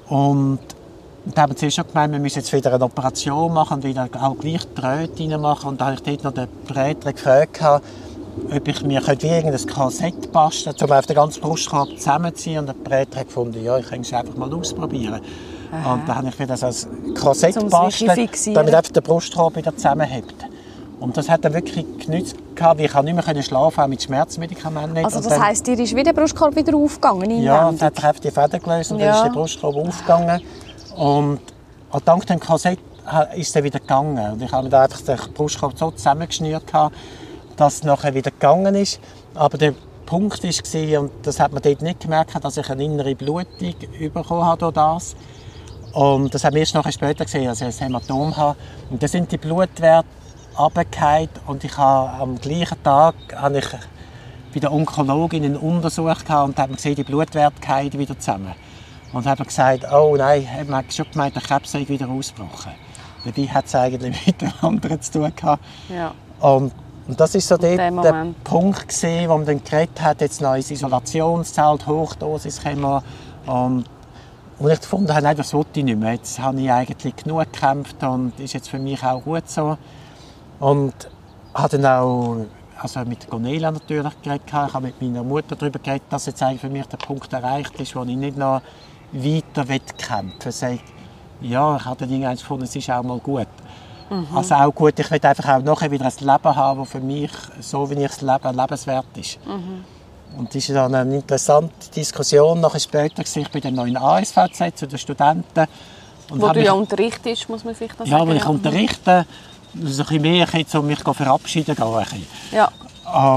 [0.07, 0.59] und
[1.25, 4.37] dann haben zuerst schon gemeint, wir müssen jetzt wieder eine Operation machen und wieder auch
[4.37, 5.69] gleich die Drähte reinmachen.
[5.69, 10.31] Und da habe ich dort noch den Präter gefragt, ob ich mir wie irgendein Kassett
[10.31, 12.59] basteln könnte, um auf den ganzen Brustkorb zusammenzuziehen.
[12.59, 15.21] Und der Präter hat gefunden, ja, ich könnte es einfach mal ausprobieren.
[15.71, 19.75] Und dann habe ich wieder so ein Zum sich basteln, damit einfach der Brustkorb wieder
[19.75, 20.48] zusammenhebt.
[20.99, 24.93] Und das hat dann wirklich genützt, gehabt, weil ich nicht mehr schlafen auch mit Schmerzmedikamenten
[24.93, 25.05] nicht.
[25.05, 28.19] Also Und das heisst, dir ist wieder der Brustkorb wieder aufgegangen ja, es hat einfach
[28.19, 29.05] die Fäden gelöst und Ja.
[29.05, 30.41] dann ist der Brustkorb aufgegangen.
[30.97, 31.39] Und
[32.03, 32.79] dank dem Korsett
[33.35, 34.33] ist er wieder gegangen.
[34.33, 36.63] Und ich habe mir da einfach den Brustkorb so zusammengeschnürt,
[37.55, 38.99] dass es nachher wieder gegangen ist.
[39.35, 39.73] Aber der
[40.05, 43.73] Punkt war, und das hat man dort nicht gemerkt, dass ich eine innere Blutung
[44.13, 45.15] bekommen habe durch das.
[45.93, 48.57] Und das haben wir erst nachher später gesehen, dass ich ein Hämatom habe.
[48.89, 50.07] Und dann sind die Blutwerte
[50.57, 53.67] runtergefallen und ich habe am gleichen Tag habe ich
[54.53, 58.53] bei der Onkologin einen Untersuch gehabt und hat man gesehen, die Blutwerte wieder zusammen.
[59.11, 62.07] Und dann hat man gesagt, oh nein, man hat schon gemeint, der Krebs sei wieder
[62.07, 62.73] ausgebrochen.
[63.25, 65.63] Dabei hat es eigentlich mit dem anderen zu tun gehabt.
[65.89, 66.13] Ja.
[66.39, 66.71] Und,
[67.07, 68.43] und das ist so dort der Moment.
[68.43, 73.01] Punkt gewesen, wo man dann geredet hat, jetzt ins Isolationszelt, Hochdosis Chemo.
[73.45, 73.85] Und,
[74.59, 76.13] und ich gefunden habe, nein, das wollte ich nicht mehr.
[76.13, 79.77] Jetzt habe ich eigentlich genug gekämpft und ist jetzt für mich auch gut so.
[80.59, 80.93] Und
[81.53, 82.37] habe dann auch
[82.81, 84.43] also mit Cornelia natürlich geredet.
[84.47, 87.79] Ich habe mit meiner Mutter darüber geredet, dass jetzt eigentlich für mich der Punkt erreicht
[87.79, 88.61] ist, wo ich nicht noch
[89.11, 89.65] weiter
[89.97, 90.79] kämpfen will.
[91.41, 93.47] Ja, ich habe dann irgendwann gefunden, es ist auch mal gut.
[94.33, 97.31] Also auch gut, ich will einfach auch nachher wieder ein Leben haben, das für mich,
[97.59, 99.39] so wie ich es lebe, lebenswert ist.
[100.37, 102.59] Und das ist dann eine interessante Diskussion.
[102.59, 105.65] Nachher später war ich bei der neuen ASVZ zu den Studenten.
[106.31, 108.29] Und Wo du mich- ja unterrichtest, muss man vielleicht noch ja, sagen.
[108.29, 109.25] wo ich unterrichte,
[109.83, 111.75] so ein bisschen mehr um mich verabschieden.
[111.75, 112.27] Gehen.
[112.51, 112.69] Ja.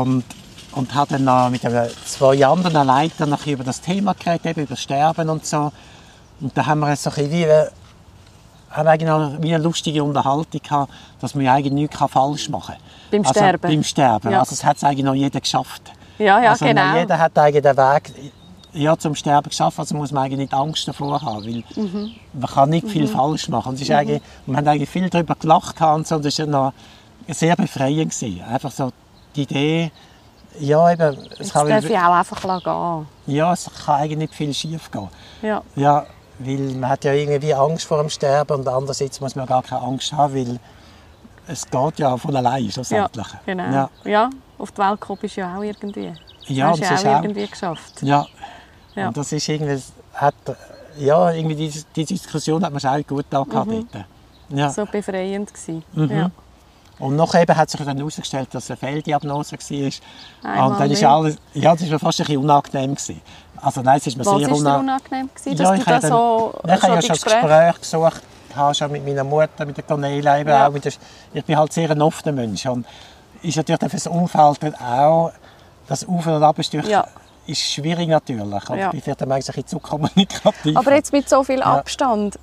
[0.01, 0.25] Und,
[0.73, 1.63] und habe dann noch mit
[2.05, 5.73] zwei anderen Leitern noch über das Thema geredet, eben über Sterben und so.
[6.41, 7.67] Und da haben wir so ein bisschen wie, äh,
[8.71, 13.11] haben eigentlich noch wie eine lustige Unterhaltung gehabt, dass man eigentlich nichts falsch machen kann.
[13.11, 13.71] Beim also, Sterben?
[13.71, 14.33] Beim Sterben.
[14.33, 14.41] Ja.
[14.41, 15.83] Also es hat es eigentlich noch jeder geschafft.
[16.19, 16.97] Ja, ja, also genau.
[16.97, 18.13] Jeder hat eigentlich den Weg
[18.75, 22.13] ja, zum Sterben geschafft, also muss man eigentlich nicht Angst davor haben, weil Mhm.
[22.33, 23.71] man kann nicht viel falsch machen.
[23.71, 26.47] Und es ist eigentlich, wir haben eigentlich viel darüber gelacht und so, und das war
[26.47, 26.73] ja noch
[27.29, 28.43] sehr befreiend gewesen.
[28.45, 28.91] Einfach so
[29.37, 29.93] die Idee,
[30.61, 33.07] Ja, eben, es Jetzt kann, darf ich auch einfach gehen.
[33.35, 35.09] ja, es kann eigentlich nicht viel schief gehen.
[35.41, 35.63] Ja.
[35.77, 36.05] Ja,
[36.39, 39.81] weil man hat ja irgendwie Angst vor dem Sterben und andererseits muss man gar keine
[39.81, 40.59] Angst haben, weil
[41.47, 43.27] es geht ja von allein Ja, schlussendlich.
[43.47, 43.65] genau.
[43.73, 44.31] Ja, Ja.
[44.59, 46.13] auf die Welt gekommen bist du ja auch irgendwie.
[46.49, 48.03] ja Hast und du ja auch auch, irgendwie geschafft.
[48.03, 48.27] ja,
[48.95, 49.09] Ja.
[49.09, 49.81] und das ist irgendwie,
[50.15, 50.35] hat,
[50.99, 53.89] ja, irgendwie die, die Diskussion hat man schon auch gut da gehabt Mhm.
[54.59, 54.69] Ja.
[54.71, 55.83] So befreiend gewesen.
[55.95, 56.11] Mhm.
[56.11, 56.31] Ja.
[56.99, 60.51] Und nachher eben hat sich dann herausgestellt, dass es eine Fehldiagnose war.
[60.53, 62.95] Einmal und dann ist alles, ja, das war mir fast ein bisschen unangenehm.
[62.95, 63.21] Gewesen.
[63.61, 64.81] Also nein, es ist mir Was sehr unangenehm.
[64.81, 67.09] unangenehm, gewesen, dass Ja, du ich da habe so, dann, ich so habe ja schon
[67.09, 67.47] das Gespräche...
[67.47, 68.23] Gespräch gesucht,
[68.55, 70.67] habe schon mit meiner Mutter, mit der Cornelia, eben Ja.
[70.69, 70.93] auch mit der,
[71.33, 72.85] ich bin halt sehr ein offener Mensch und
[73.43, 75.33] ist natürlich dann für das Umfeld dann auch,
[75.89, 77.07] das Auf- und Abstück Ja.
[77.47, 78.71] Ist schwierig natürlich.
[78.71, 78.87] Und Ja.
[78.87, 80.77] ich bin vielleicht manchmal ein bisschen zu kommunikativ.
[80.77, 82.39] Aber jetzt mit so viel Abstand,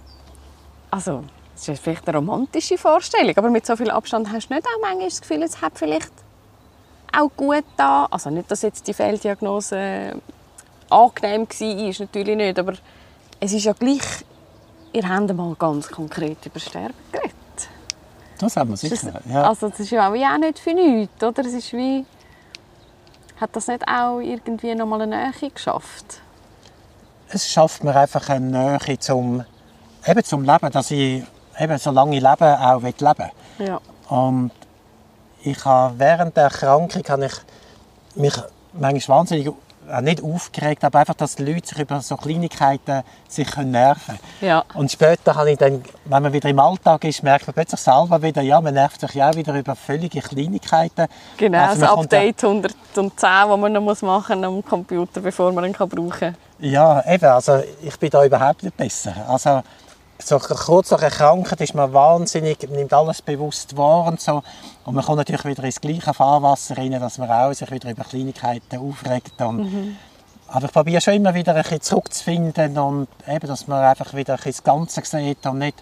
[0.92, 1.24] also
[1.56, 4.82] das ist vielleicht eine romantische Vorstellung, aber mit so viel Abstand hast du nicht auch
[4.82, 6.12] manchmal das Gefühl, es hat vielleicht
[7.18, 10.14] auch gut da, also nicht, dass jetzt die Fehldiagnose
[10.90, 12.74] angenehm war, ist natürlich nicht, aber
[13.40, 14.02] es ist ja gleich,
[14.94, 17.34] ihr habt mal ganz konkret über Sterben geredet.
[18.40, 19.22] das haben wir sicher.
[19.30, 19.50] Ja.
[19.50, 21.42] Also das ist ja auch nicht für nichts, oder?
[21.46, 22.06] Es ist wie,
[23.40, 26.22] hat das nicht auch irgendwie noch mal eine Nähe geschafft?
[27.32, 29.44] es schafft mir einfach eine Nähe zum,
[30.06, 31.24] eben zum Leben, dass ich
[31.60, 33.80] eben, solange ich lebe, auch will leben Ja.
[34.10, 34.52] Und
[35.44, 37.34] ich habe während der Erkrankung habe ich
[38.16, 38.34] mich
[38.74, 39.54] manchmal wahnsinnig,
[39.90, 44.20] äh, nicht aufgeregt, aber einfach, dass die Leute sich über so Kleinigkeiten sich können nerven
[44.42, 44.64] Ja.
[44.74, 48.22] Und später habe ich dann, wenn man wieder im Alltag ist, merkt man plötzlich selber
[48.22, 51.08] wieder, ja, man nervt sich ja auch wieder über völlige Kleinigkeiten.
[51.38, 55.74] Genau, Also das Update 110, das man noch machen muss am Computer, bevor man ihn
[55.74, 56.36] brauchen kann.
[56.60, 59.14] Ja, eben, also ich bin da überhaupt nicht besser.
[59.28, 59.62] Also
[60.22, 64.44] so kurz nach der Krankheit ist man wahnsinnig, nimmt alles bewusst wahr und so.
[64.86, 68.04] Und man kommt natürlich wieder ins gleiche Fahrwasser rein, dass man auch sich wieder über
[68.04, 69.42] Kleinigkeiten aufregt.
[69.42, 69.60] Und
[70.48, 74.34] Aber ich probiere schon immer wieder ein bisschen zurückzufinden und eben, dass man einfach wieder
[74.34, 75.82] ein bisschen das Ganze sieht und nicht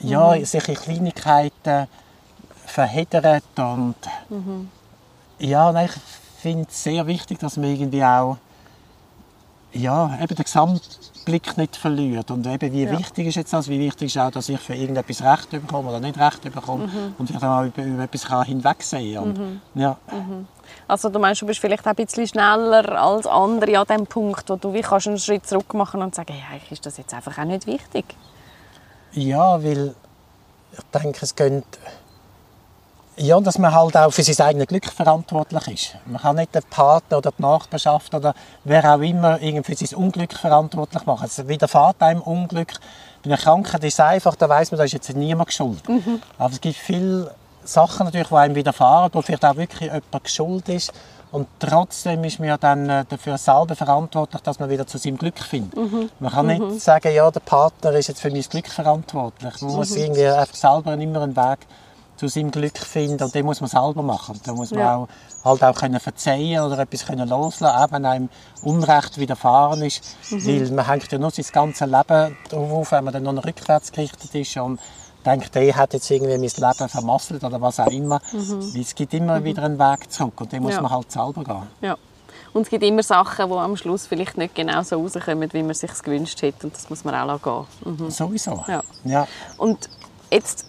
[0.00, 1.86] ja, sich in Kleinigkeiten
[2.66, 3.44] verheddert.
[3.56, 3.94] Und
[5.38, 8.38] ja, nein, ich finde es sehr wichtig, dass man irgendwie auch
[9.74, 12.30] ja, eben den Gesamtblick nicht verliert.
[12.30, 12.98] Und eben, wie Ja.
[12.98, 13.68] wichtig ist jetzt das?
[13.68, 17.26] Wie wichtig ist auch, dass ich für irgendetwas Recht bekomme oder nicht Recht bekomme und
[17.26, 19.24] vielleicht auch über, über etwas kann hinwegsehen kann.
[19.24, 19.96] Und, ja.
[20.88, 24.48] Also du meinst, du bist vielleicht auch ein bisschen schneller als andere an dem Punkt,
[24.48, 27.36] wo du wie kannst einen Schritt zurück machen und sagen, hey, ist das jetzt einfach
[27.38, 28.04] auch nicht wichtig.
[29.12, 29.94] ja, weil
[30.72, 31.64] ich denke, es geht
[33.16, 35.96] ja, dass man halt auch für sein eigenes Glück verantwortlich ist.
[36.06, 38.34] Man kann nicht den Partner oder die Nachbarschaft oder
[38.64, 41.22] wer auch immer irgendwie für sein Unglück verantwortlich machen.
[41.22, 42.72] Also widerfährt einem Unglück.
[43.22, 45.82] Bei einer Krankheit ist es einfach, da weiß man, da ist jetzt niemand schuld.
[46.38, 47.34] Aber es gibt viele
[47.64, 50.92] Sachen natürlich, die einem widerfahren, wo vielleicht auch wirklich jemand schuld ist.
[51.30, 55.18] Und trotzdem ist man ja dann äh, dafür selber verantwortlich, dass man wieder zu seinem
[55.18, 55.74] Glück findet.
[56.20, 59.60] Man kann nicht sagen, ja, der Partner ist jetzt für mein Glück verantwortlich.
[59.60, 61.58] Man muss irgendwie einfach selber immer einen Weg
[62.16, 64.40] zu seinem Glück finden und den muss man selber machen.
[64.44, 64.96] Da muss man Ja.
[64.96, 65.08] auch,
[65.44, 68.28] halt auch können verzeihen oder etwas können loslassen, auch wenn einem
[68.62, 70.02] Unrecht widerfahren ist.
[70.30, 73.90] Weil man hängt ja nur sein ganzes Leben darauf auf, wenn man dann noch rückwärts
[73.92, 74.78] gerichtet ist und
[75.26, 78.20] denkt, der hat jetzt irgendwie mein Leben vermasselt oder was auch immer.
[78.32, 80.82] Weil es gibt immer wieder einen Weg zurück und den muss Ja.
[80.82, 81.62] man halt selber gehen.
[81.80, 81.96] Ja.
[82.52, 85.70] Und es gibt immer Sachen, die am Schluss vielleicht nicht genau so rauskommen, wie man
[85.72, 86.66] es sich gewünscht hätte.
[86.68, 87.96] Und das muss man auch gehen.
[87.96, 88.10] Mhm.
[88.10, 88.64] Sowieso.
[88.68, 88.82] Ja.
[89.04, 89.26] Ja.
[89.56, 89.88] Und
[90.30, 90.66] jetzt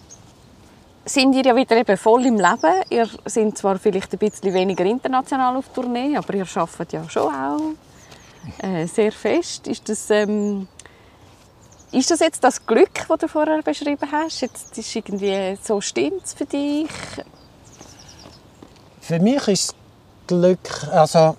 [1.06, 2.82] sind ihr ja wieder eben voll im Leben.
[2.90, 7.32] Ihr seid zwar vielleicht ein bisschen weniger international auf Tournee, aber ihr arbeitet ja schon
[7.32, 7.60] auch
[8.58, 9.68] äh, sehr fest.
[9.68, 10.66] Ist das, ähm,
[11.92, 14.40] ist das jetzt das Glück, das du vorher beschrieben hast?
[14.40, 16.90] Jetzt ist irgendwie so stimmt's für dich?
[19.00, 19.74] Für mich ist
[20.26, 21.36] Glück, also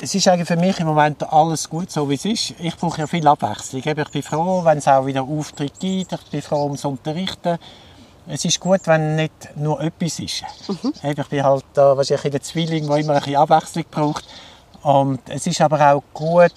[0.00, 2.54] es ist eigentlich für mich im Moment alles gut, so wie es ist.
[2.60, 3.82] Ich brauche ja viel Abwechslung.
[3.84, 6.12] Ich bin froh, wenn es auch wieder Auftritte gibt.
[6.12, 7.58] Ich bin froh ums Unterrichten.
[8.28, 10.42] Es ist gut, wenn nicht nur etwas ist.
[11.04, 14.24] Eben, Ich bin halt da wahrscheinlich der Zwilling, der immer ein bisschen Abwechslung braucht.
[14.82, 16.52] Und es ist aber auch gut,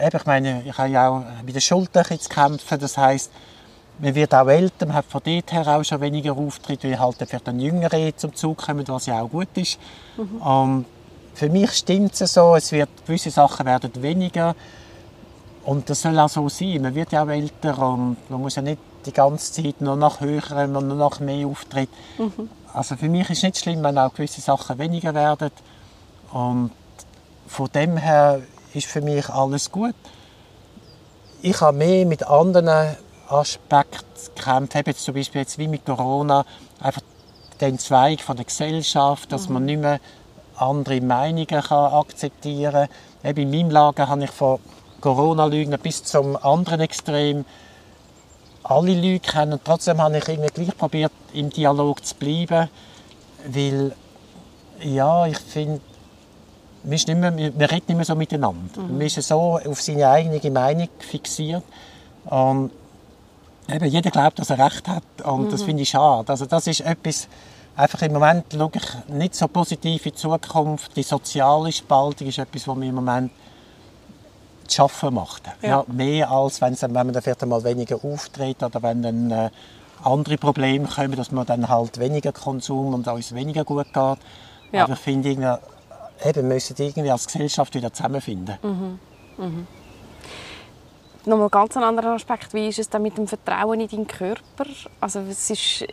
[0.00, 2.78] eben, ich meine, ich habe ja auch mit der Schulter ein bisschen zu kämpfen.
[2.80, 3.30] Das heisst,
[4.00, 7.16] man wird auch älter, man hat von dort her auch schon weniger Auftritte, weil halt
[7.18, 9.78] vielleicht dann Jüngere zum Zug kommen, was ja auch gut ist.
[10.40, 10.86] Und
[11.34, 14.56] für mich stimmt es so, es wird, gewisse Sachen werden weniger.
[15.64, 16.82] Und das soll auch so sein.
[16.82, 20.20] Man wird ja auch älter und man muss ja nicht die ganze Zeit nur noch
[20.20, 21.90] höher, nur noch mehr auftritt.
[22.72, 25.50] Also für mich ist es nicht schlimm, wenn auch gewisse Sachen weniger werden.
[26.32, 26.70] Und
[27.46, 28.40] von dem her
[28.72, 29.94] ist für mich alles gut.
[31.42, 32.96] Ich habe mehr mit anderen
[33.28, 34.74] Aspekten gekämpft.
[34.74, 36.44] Habe jetzt zum Beispiel jetzt wie mit Corona
[36.80, 37.02] einfach
[37.60, 40.00] den Zweig von der Gesellschaft, dass man nicht mehr
[40.56, 42.88] andere Meinungen kann akzeptieren
[43.22, 43.36] kann.
[43.36, 44.58] In meinem Lager habe ich von
[45.00, 47.44] Corona-Lügner bis zum anderen Extrem
[48.72, 49.54] alle Leute kennen.
[49.54, 52.68] Und trotzdem habe ich irgendwie gleich probiert, im Dialog zu bleiben,
[53.46, 53.92] weil
[54.80, 55.80] ja, ich finde,
[56.82, 58.80] man, ist nicht mehr, man redet nicht mehr so miteinander.
[58.80, 58.98] Mhm.
[58.98, 61.62] Man ist so auf seine eigene Meinung fixiert.
[62.24, 62.70] Und
[63.68, 65.04] eben, jeder glaubt, dass er Recht hat.
[65.24, 65.50] Und mhm.
[65.50, 66.28] das finde ich schade.
[66.28, 67.28] Also das ist etwas,
[67.76, 70.96] einfach im Moment schaue ich nicht so positiv in die Zukunft.
[70.96, 73.30] Die soziale Spaltung ist etwas, was mir im Moment
[74.66, 75.42] zu schaffen macht.
[75.62, 75.68] Ja.
[75.68, 79.50] ja mehr als wenn, wenn man dann vielleicht einmal weniger auftritt oder wenn dann äh,
[80.04, 84.18] andere Probleme kommen, dass man dann halt weniger Konsum und uns weniger gut geht.
[84.72, 84.84] Ja.
[84.84, 85.42] Aber ich finde, eben,
[86.34, 88.58] wir müssen irgendwie als Gesellschaft wieder zusammenfinden.
[88.62, 88.98] Mhm.
[89.38, 89.66] Mhm.
[91.24, 94.66] Nochmal ganz ein anderer Aspekt, wie ist es dann mit dem Vertrauen in deinen Körper?
[95.00, 95.86] Also es ist,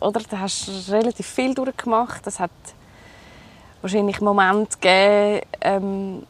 [0.00, 2.50] oder, du hast relativ viel durchgemacht, es hat
[3.82, 6.26] wahrscheinlich Momente gegeben, ähm,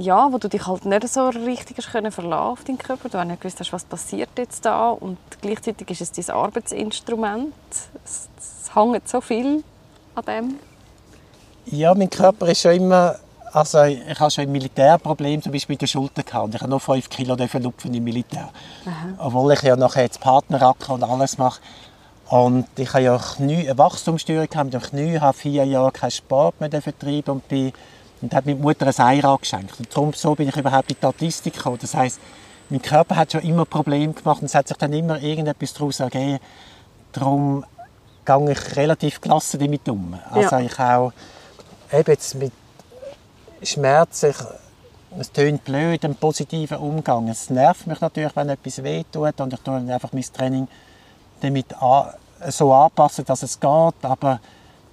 [0.00, 3.08] ja, wo du dich halt nicht so richtig hast können verlassen auf deinen Körper.
[3.08, 7.54] Du hast nicht gewusst, was passiert jetzt da und gleichzeitig ist es dein Arbeitsinstrument.
[8.04, 9.62] Es, es hängt so viel
[10.14, 10.56] an dem.
[11.66, 13.16] Ja, mein Körper ist schon immer...
[13.52, 16.54] Also ich habe schon ein Militärproblem, zum Beispiel mit der Schulter gehabt.
[16.54, 18.48] Ich habe noch 5 Kilo lupfen im Militär.
[18.86, 19.26] Aha.
[19.26, 21.60] Obwohl ich ja nachher jetzt Partneracker und alles mache.
[22.28, 26.60] Und ich habe ja Knie, eine Wachstumsstörung mit dem Knie, habe vier Jahre keinen Sport
[26.60, 27.72] mehr vertrieben und bin
[28.22, 29.78] und hat meine Mutter ein Einrad geschenkt.
[29.78, 31.78] Und darum so bin ich überhaupt in die Autistik gekommen.
[31.80, 32.20] Das heisst,
[32.68, 36.00] mein Körper hat schon immer Probleme gemacht und es hat sich dann immer irgendetwas daraus
[36.00, 36.38] ergeben.
[37.12, 37.64] Darum
[38.24, 40.18] gehe ich relativ gelassen damit um.
[40.30, 40.60] Also ja.
[40.60, 41.12] ich auch
[41.92, 42.52] eben jetzt mit
[43.62, 44.36] Schmerz, ich,
[45.18, 47.28] es tönt blöd, einen positiven Umgang.
[47.28, 50.68] Es nervt mich natürlich, wenn etwas wehtut und ich tue einfach mein Training
[51.40, 52.14] damit an,
[52.48, 54.40] so anpassen, dass es geht, aber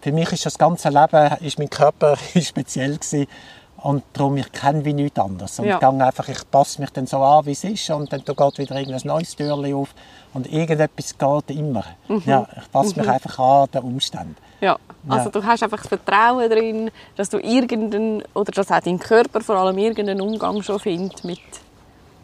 [0.08, 3.28] für mich ist das ganze Leben, ist mein Körper speziell gewesen.
[3.76, 5.60] Und darum, ich kenne wie nichts anderes.
[5.60, 5.80] Und ja.
[5.80, 7.90] ich, einfach, ich passe mich dann so an, wie es ist.
[7.90, 9.90] Und dann geht wieder irgendein neues Türchen auf.
[10.34, 11.84] Und irgendetwas geht immer.
[12.08, 12.24] Mhm.
[12.26, 13.02] Ja, ich passe mhm.
[13.02, 14.38] mich einfach an den Umständen.
[14.62, 14.78] Ja.
[15.10, 15.32] also ja.
[15.32, 19.58] du hast einfach das Vertrauen drin, dass du irgendeinen, oder dass auch dein Körper vor
[19.58, 21.42] allem irgendeinen Umgang schon findet mit,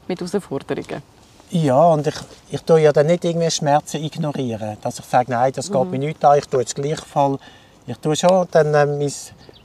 [0.08, 1.04] mit Herausforderungen.
[1.52, 2.16] Ja, und ich,
[2.50, 4.78] ich tue ja dann nicht irgendwie Schmerzen ignorieren.
[4.82, 5.92] Dass ich sage, nein, das geht mhm.
[5.92, 7.42] mir nicht an, ich tue es gleichfalls
[7.86, 9.12] ich tue schon dann äh, mein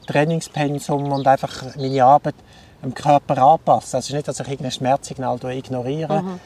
[0.07, 2.35] Trainingspensum und einfach meine Arbeit
[2.83, 3.97] dem Körper anpassen.
[3.97, 6.41] Also nicht, dass ich irgendein Schmerzsignal ignoriere, mhm.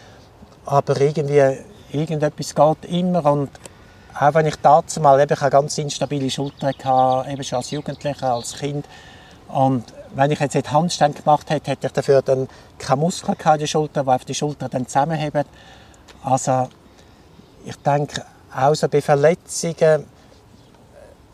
[0.66, 1.59] aber irgendwie
[1.93, 3.51] irgendetwas geht immer und
[4.18, 8.35] auch wenn ich dazu mal eben eine ganz instabile Schulter hatte, eben schon als Jugendlicher,
[8.35, 8.87] als Kind
[9.49, 12.49] und wenn ich jetzt Handstand gemacht hätte, hätte ich dafür dann
[12.79, 15.45] keine Muskeln in der Schulter, die auf die Schulter dann zusammenheben.
[16.23, 16.68] Also
[17.64, 18.23] ich denke,
[18.55, 20.07] auch so bei Verletzungen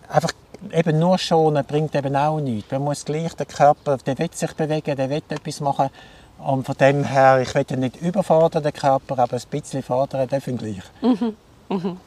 [0.09, 0.32] einfach
[0.72, 2.70] eben nur schonen bringt eben auch nichts.
[2.70, 5.90] Man muss gleich, der Körper, der will sich bewegen, der will etwas machen.
[6.38, 10.56] Und von dem her, ich will nicht überfordern, den Körper, aber ein bisschen fordern dürfen
[10.56, 10.82] gleich.
[11.02, 11.36] Mhm.
[11.68, 12.00] Mhm.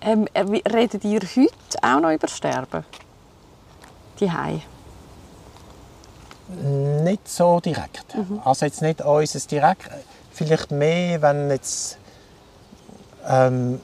[0.00, 2.84] Ähm, äh, redet ihr heute auch noch über Sterben?
[4.20, 4.30] Die
[7.02, 8.14] Nicht so direkt.
[8.14, 8.40] Mhm.
[8.44, 9.90] Also jetzt nicht uns direkt,
[10.30, 11.96] vielleicht mehr, wenn jetzt
[13.26, 13.80] ähm,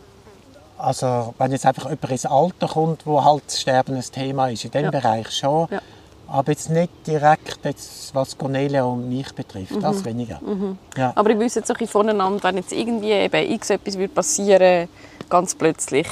[0.83, 4.65] also wenn jetzt einfach jemand ins Alter kommt, wo halt das Sterben ein Thema ist,
[4.65, 4.91] in dem ja.
[4.91, 5.69] Bereich schon.
[5.71, 5.81] Ja.
[6.29, 9.81] Aber jetzt nicht direkt, jetzt, was Cornelia und mich betrifft, mhm.
[9.81, 10.41] das weniger.
[10.41, 10.79] Mhm.
[10.97, 11.13] Ja.
[11.17, 14.89] Aber ich wüsste jetzt auch voneinander, wenn jetzt irgendwie eben x etwas würde passieren
[15.29, 16.07] ganz plötzlich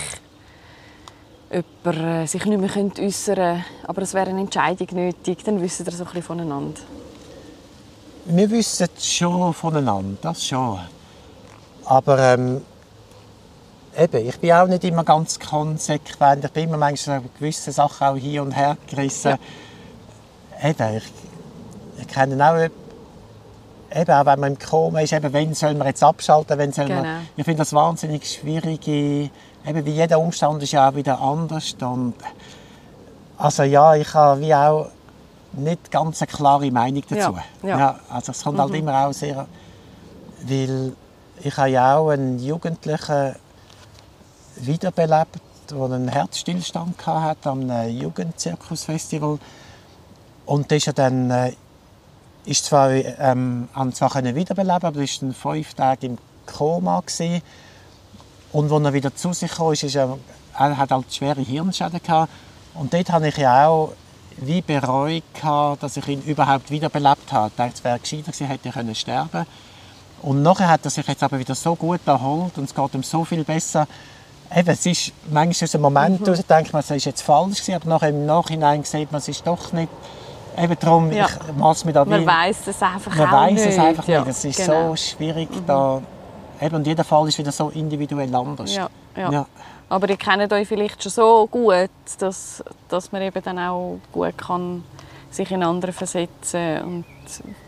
[1.50, 5.86] jemand äh, sich nicht mehr äußern könnte, aber es wäre eine Entscheidung nötig, dann wissen
[5.86, 6.80] wir so ein bisschen voneinander.
[8.26, 10.78] Wir wissen schon voneinander, das schon.
[11.86, 12.60] Aber ähm,
[13.98, 16.44] eben, ich bin auch nicht immer ganz konsequent.
[16.44, 19.38] Ich bin immer manchmal gewisse Sachen auch hier und her gerissen.
[20.60, 20.70] Ja.
[20.70, 21.12] Eben, ich,
[22.00, 22.70] ich kenne auch
[23.94, 26.86] eben auch wenn man im Koma ist, eben, wenn soll man jetzt abschalten, wenn soll
[26.86, 27.02] genau.
[27.02, 29.30] man, ich finde das wahnsinnig schwierig, eben
[29.64, 32.14] wie jeder Umstand ist ja auch wieder anders und
[33.38, 34.88] also ja, ich habe wie auch
[35.52, 37.36] nicht ganz eine klare Meinung dazu.
[37.62, 37.78] Ja, ja.
[37.78, 38.72] ja also es kommt halt mhm.
[38.72, 39.46] halt immer auch sehr,
[40.42, 40.92] weil
[41.40, 43.36] ich habe ja auch einen Jugendlichen
[44.60, 45.40] wiederbelebt,
[45.70, 49.38] der einen Herzstillstand hatte am Jugendzirkusfestival.
[50.46, 51.52] Und das ist er dann äh,
[52.44, 57.42] ist zwar, ähm, zwar wiederbeleben, aber er war dann fünf Tage im Koma gewesen.
[58.52, 60.16] Und als er wieder zu sich kam, ist er,
[60.58, 62.32] er hat halt schwere Hirnschäden gehabt.
[62.74, 63.92] Und dort habe ich ja auch
[64.38, 67.48] wie bereut, dass ich ihn überhaupt wiederbelebt habe.
[67.48, 69.46] Ich dachte, es wäre gescheiter gewesen, hätte er sterben können.
[70.22, 73.02] Und nachher hat er sich jetzt aber wieder so gut erholt und es geht ihm
[73.02, 73.86] so viel besser,
[74.54, 76.32] Eben, es ist manchmal aus einem Moment Mhm.
[76.32, 76.46] mhm.
[76.48, 79.46] denkt man, es ist jetzt falsch gewesen, aber nachher im Nachhinein sieht man, es ist
[79.46, 79.88] doch nicht.
[80.56, 81.26] Eben darum, Ja.
[81.26, 83.64] ich mache mir da Man weiß es einfach man auch nicht.
[83.64, 84.30] es einfach Ja, nicht.
[84.30, 84.90] Es ist genau.
[84.90, 86.00] so schwierig da.
[86.60, 88.74] Eben, und jeder Fall ist wieder so individuell anders.
[88.74, 89.30] Ja, ja.
[89.30, 89.46] Ja.
[89.90, 94.36] Aber ihr kennt euch vielleicht schon so gut, dass, dass man eben dann auch gut
[94.36, 94.82] kann
[95.30, 97.04] sich in andere versetzen und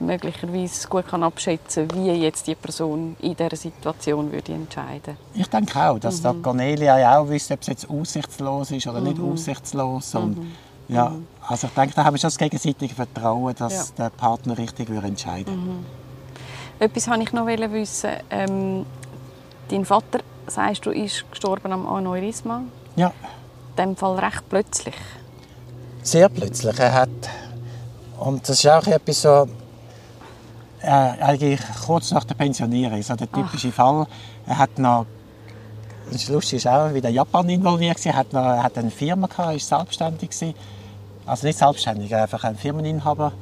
[0.00, 5.78] möglicherweise gut kann abschätzen wie jetzt die Person in dieser Situation würde entscheiden Ich denke
[5.78, 6.22] auch, dass Mhm.
[6.22, 9.32] da Cornelia ja auch wüsste, ob es jetzt aussichtslos ist oder nicht Mhm.
[9.32, 10.14] aussichtslos.
[10.14, 10.38] Und,
[10.88, 11.12] ja,
[11.46, 15.08] also ich denke, da haben wir schon das gegenseitige Vertrauen, dass der Partner richtig würde
[15.08, 15.86] entscheiden Mhm.
[16.78, 18.10] Etwas wollte ich noch wissen.
[18.30, 18.86] Ähm,
[19.68, 22.62] dein Vater, sagst du, ist gestorben am Aneurysma.
[22.96, 23.12] Ja,
[23.76, 24.94] In dem Fall recht plötzlich.
[26.02, 26.78] sehr plötzlich.
[26.78, 27.08] Er hat,
[28.20, 29.48] und das ist auch etwas so,
[30.82, 34.06] äh, eigentlich kurz nach der Pensionierung, so der typische Fall.
[34.46, 35.06] Er hat noch,
[36.10, 38.04] das ist lustig, ist auch wieder Japan involviert.
[38.06, 40.54] Er hat, noch, er hat eine Firma gehabt, ist selbstständig gewesen.
[41.26, 43.32] Also nicht selbstständig, einfach ein Firmeninhaber.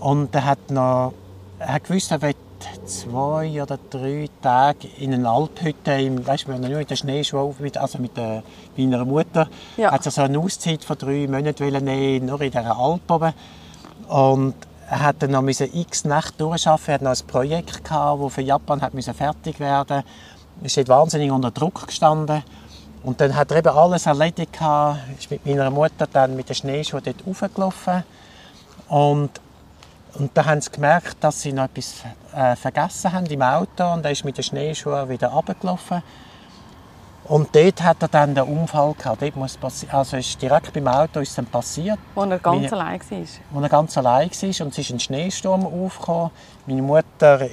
[0.00, 1.12] Und er hat noch,
[1.58, 2.36] er hat gewusst, er wird
[2.84, 6.96] zwei oder drei Tage in einer Alphütte, im, weißt du, wir haben nur in der
[6.96, 8.42] Schneeschuhe, mit- also mit der,
[8.76, 9.90] meiner Mutter, Ja.
[9.92, 13.32] hat er so eine Auszeit von drei Monaten nehmen, nur in dieser Alp oben.
[14.08, 14.54] Und
[14.88, 16.88] er hat dann noch x Nächte durcharbeiten.
[16.88, 20.02] Er hat noch ein Projekt gehabt, das für Japan hat fertig werden.
[20.60, 22.42] Er ist wahnsinnig unter Druck gestanden.
[23.02, 24.98] Und dann hat er eben alles erledigt gehabt.
[25.18, 28.04] Ist mit meiner Mutter dann mit den Schneeschuhen dort raufgelaufen.
[28.88, 29.40] Und
[30.18, 31.96] und da haben sie gemerkt, dass sie noch etwas
[32.34, 36.02] äh, vergessen haben im Auto und er ist mit den Schneeschuhen wieder runtergelaufen.
[37.28, 39.20] Und dort hat er dann den Unfall gehabt.
[39.22, 39.58] Dort muss
[39.90, 43.18] also ist direkt beim Auto ist es dann passiert, Wo er ganz Meine- allein war.
[43.50, 46.30] wo er ganz allein war und es ist ein Schneesturm aufgekommen.
[46.66, 47.48] Meine Mutter war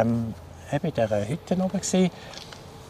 [0.00, 0.34] ähm,
[0.72, 2.10] eben in dieser Hütte oben gewesen,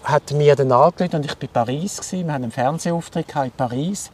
[0.03, 2.27] hat mir dann angerufen und ich war in Paris gewesen.
[2.27, 4.11] Wir hatten einen Fernsehauftritt in Paris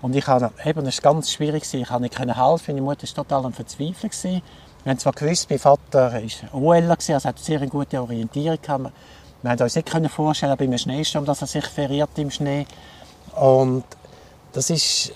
[0.00, 1.82] und ich habe eben das war ganz schwierig gewesen.
[1.82, 2.74] Ich konnte nicht helfen.
[2.74, 4.42] Meine Mutter war total am Verzweifeln.
[4.82, 8.92] Wir haben zwar gewusst, mein Vater war OLer also hat sehr eine gute Orientierung gehabt.
[9.42, 12.66] Wir haben uns nicht können vorstellen bei einem Schneesturm, dass er sich verirrt im Schnee.
[13.34, 13.84] Und
[14.52, 15.12] das ist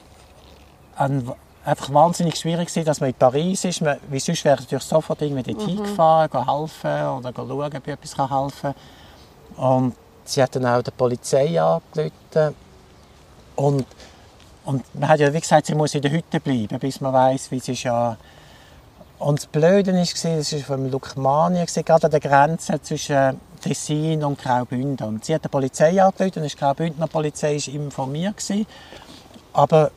[0.96, 1.30] ein,
[1.64, 3.82] einfach wahnsinnig schwierig gewesen, dass man in Paris ist.
[3.82, 7.76] Man, wie sonst wäre ich natürlich sofort irgendwie dort hingefahren, gehen helfen oder gehen schauen,
[7.76, 8.74] ob ich etwas helfen
[9.56, 9.82] kann.
[9.82, 9.94] Und
[10.24, 12.54] sie hat dann auch der Polizei angerufen.
[13.56, 13.86] Und,
[14.64, 17.50] und man hat ja wie gesagt, sie muss in der Hütte bleiben, bis man weiß,
[17.50, 18.16] wie es ist ja...
[19.18, 24.38] Und das Blöde war, es war von Lukmanien, gerade an der Grenze zwischen Tessin und
[24.38, 25.06] Graubünden.
[25.06, 28.36] Und sie hat die Polizei angerufen und die Graubündner Polizei war informiert.
[28.36, 28.66] Gewesen.
[29.54, 29.90] Aber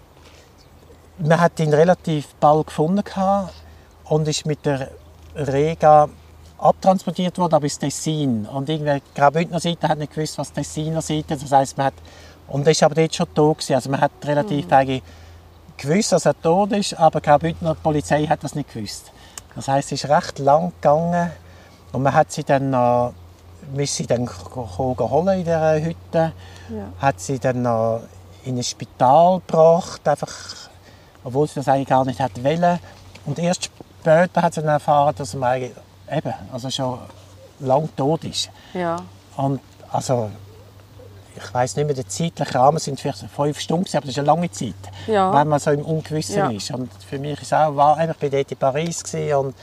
[1.20, 3.04] man hat ihn relativ bald gefunden
[4.06, 4.90] und ist mit der
[5.36, 6.08] Rega
[6.58, 8.46] abtransportiert worden, aber ins Tessin.
[8.46, 11.88] Und irgendwie die Graubündner Seite hat nicht gewusst, was die Tessiner Seite, das heisst, man
[11.88, 11.94] hat,
[12.48, 13.74] und er ist aber dort schon tot gewesen.
[13.76, 15.04] Also man hat relativ eigentlich
[15.76, 19.12] gewusst, dass er tot ist, aber die Graubündner Polizei hat das nicht gewusst.
[19.56, 21.32] Das heisst, es ist recht lang gegangen
[21.92, 23.14] und man hat sie dann noch,
[23.74, 26.32] wir sie dann geholt in dieser Hütte,
[27.00, 28.02] hat sie dann noch
[28.46, 30.30] in ein Spital gebracht, einfach,
[31.24, 32.80] obwohl sie das eigentlich gar nicht hätte wollen.
[33.26, 35.72] Und erst später hat sie dann erfahren, dass er eigentlich
[36.10, 37.00] eben, also schon
[37.60, 38.50] lang tot ist.
[38.74, 38.98] Ja.
[39.36, 39.60] Und
[39.92, 40.30] also,
[41.36, 44.28] ich weiß nicht mehr, der zeitliche Rahmen sind vielleicht fünf Stunden, aber das ist eine
[44.28, 44.74] lange Zeit,
[45.08, 45.34] Ja.
[45.34, 46.50] wenn man so im Ungewissen Ja.
[46.50, 46.72] ist.
[46.72, 49.04] Und für mich ist auch, war, ich war dort in Paris
[49.38, 49.56] und,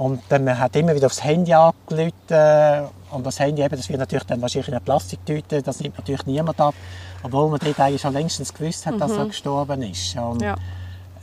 [0.00, 3.98] und dann man hat immer wieder aufs Handy angerufen und das Handy eben, das wird
[3.98, 6.74] natürlich dann wahrscheinlich in einer Plastiktüte, das nimmt natürlich niemand ab,
[7.22, 10.16] obwohl man dort eigentlich schon längstens gewusst hat, dass er gestorben ist.
[10.16, 10.42] Und, Mhm.
[10.44, 10.56] Ja.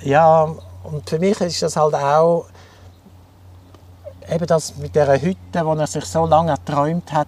[0.03, 2.45] ja, und für mich ist das halt auch
[4.29, 7.27] eben das mit dieser Hütte, wo er sich so lange erträumt hat,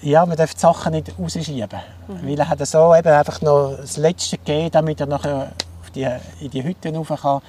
[0.00, 1.80] ja, man darf die Sachen nicht rausschieben.
[2.06, 2.28] Mhm.
[2.28, 5.52] Weil er hat so eben einfach noch das Letzte gegeben, damit er nachher
[5.96, 6.06] die,
[6.40, 7.40] in die Hütte rauf kann.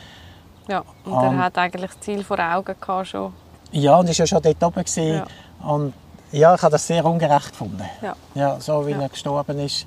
[0.68, 0.84] Ja.
[1.06, 1.38] Und Ähm.
[1.40, 3.34] er hat eigentlich das Ziel vor Augen gehabt schon.
[3.72, 4.84] Ja, und ist ja schon dort oben.
[4.84, 5.14] Gewesen.
[5.14, 5.26] Ja.
[5.68, 5.94] Und
[6.32, 7.84] ja, ich habe das sehr ungerecht gefunden.
[8.02, 8.16] Ja.
[8.36, 8.98] Ja, so wie Ja.
[8.98, 9.04] Mhm.
[9.04, 9.86] er gestorben ist.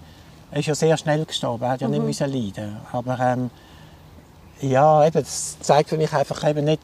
[0.50, 2.76] Er ist ja sehr schnell gestorben, er hat ja nicht müssen leiden.
[2.92, 3.50] Aber ähm,
[4.60, 6.80] ja, eben, das zeigt für mich einfach eben nicht,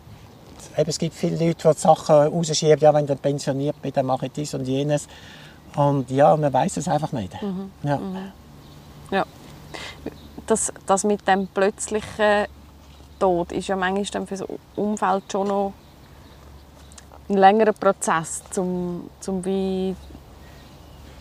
[0.77, 3.93] eben, es gibt viele Leute, die die Sachen rausschieben, ja, wenn ich dann pensioniert bin,
[3.93, 5.07] dann mache ich dies und jenes.
[5.77, 7.41] Und ja, man weiß es einfach nicht.
[7.41, 7.71] Mhm.
[7.83, 7.99] Ja.
[9.11, 9.25] Ja.
[10.47, 12.47] Das, das mit dem plötzlichen
[13.23, 15.73] Tod ist ja manchmal dann für das Umfeld schon noch
[17.29, 19.95] ein längerer Prozess, um, um wie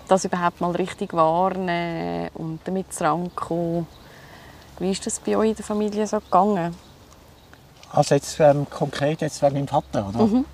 [0.08, 3.86] das überhaupt mal richtig wahrnehmen und damit rankommen.
[4.80, 6.76] Wie ist das bei euch in der Familie so gegangen?
[7.91, 10.26] Also jetzt ähm, konkret jetzt wegen meinem Vater, oder?
[10.26, 10.45] Mhm.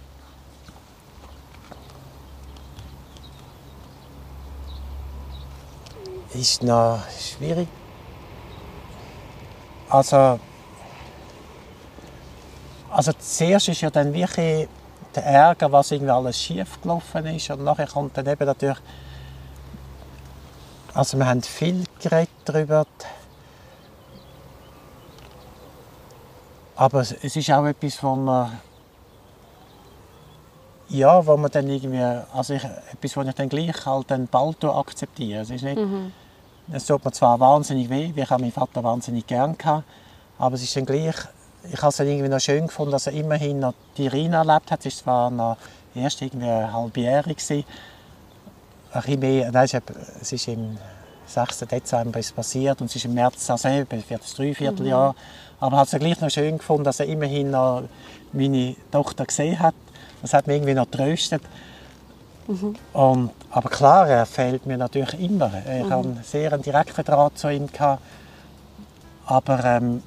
[6.33, 7.67] ist noch schwierig.
[9.89, 10.39] Also,
[12.97, 14.67] also zuerst ist ja dann wirklich
[15.13, 17.47] der Ärger, was irgendwie alles schief gelaufen ist.
[17.51, 18.79] Und nachher kommt dann eben natürlich,
[20.95, 22.87] also wir haben viel geredet darüber.
[26.75, 28.59] Aber es ist auch etwas, wo man
[30.89, 32.01] ja, wo man dann irgendwie,
[32.33, 35.41] also ich, etwas, was ich dann gleich halt dann bald akzeptiere.
[35.41, 36.13] Es ist nicht, mhm.
[36.71, 39.83] es tut mir zwar wahnsinnig weh, ich habe meinen Vater wahnsinnig gern gehabt,
[40.39, 41.15] aber es ist dann gleich,
[41.72, 44.72] ich habe es dann irgendwie noch schön gefunden, dass er immerhin noch die Rina erlebt
[44.72, 44.86] hat.
[44.86, 45.57] Es zwar noch
[45.95, 47.65] erst irgendwie halbjährig gewesen,
[48.91, 49.68] ein bisschen mehr, nein,
[50.22, 50.78] es ist im
[51.26, 51.59] 6.
[51.59, 55.11] Dezember ist passiert und es ist im März, also für das Dreivierteljahr.
[55.11, 55.18] Mhm.
[55.59, 57.84] Aber ich habe es gleich noch schön gefunden, dass er immerhin noch
[58.32, 59.74] meine Tochter gesehen hat
[60.22, 61.41] das hat mich irgendwie noch getröstet.
[62.47, 62.76] Mhm.
[62.93, 65.51] Und, aber klar, er fehlt mir natürlich immer.
[65.65, 65.89] Ich mhm.
[65.89, 67.68] hatte sehr einen direkten Draht zu ihm.
[67.68, 68.01] Gehabt.
[69.26, 70.01] Aber ähm,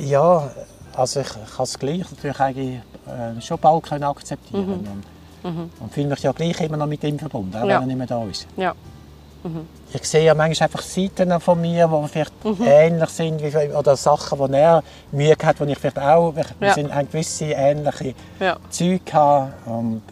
[0.00, 0.50] ja,
[0.94, 4.88] also ich, kann es gleich natürlich eigentlich, äh, schon bald können akzeptieren mhm.
[5.42, 5.70] Und, mhm.
[5.80, 7.80] und fühle mich ja gleich immer noch mit ihm verbunden, auch ja.
[7.80, 8.46] wenn er nicht mehr da ist.
[8.56, 8.74] Ja.
[9.42, 9.66] Mhm.
[9.92, 12.66] Ich sehe ja manchmal einfach Seiten von mir, die vielleicht mhm.
[12.66, 14.82] ähnlich sind wie, oder Sachen, die er
[15.12, 16.74] Mühe hat, die ich vielleicht auch, wir ja.
[16.74, 18.56] sind gewisse ähnliche ja.
[18.68, 19.52] Züge haben.
[19.66, 20.02] Und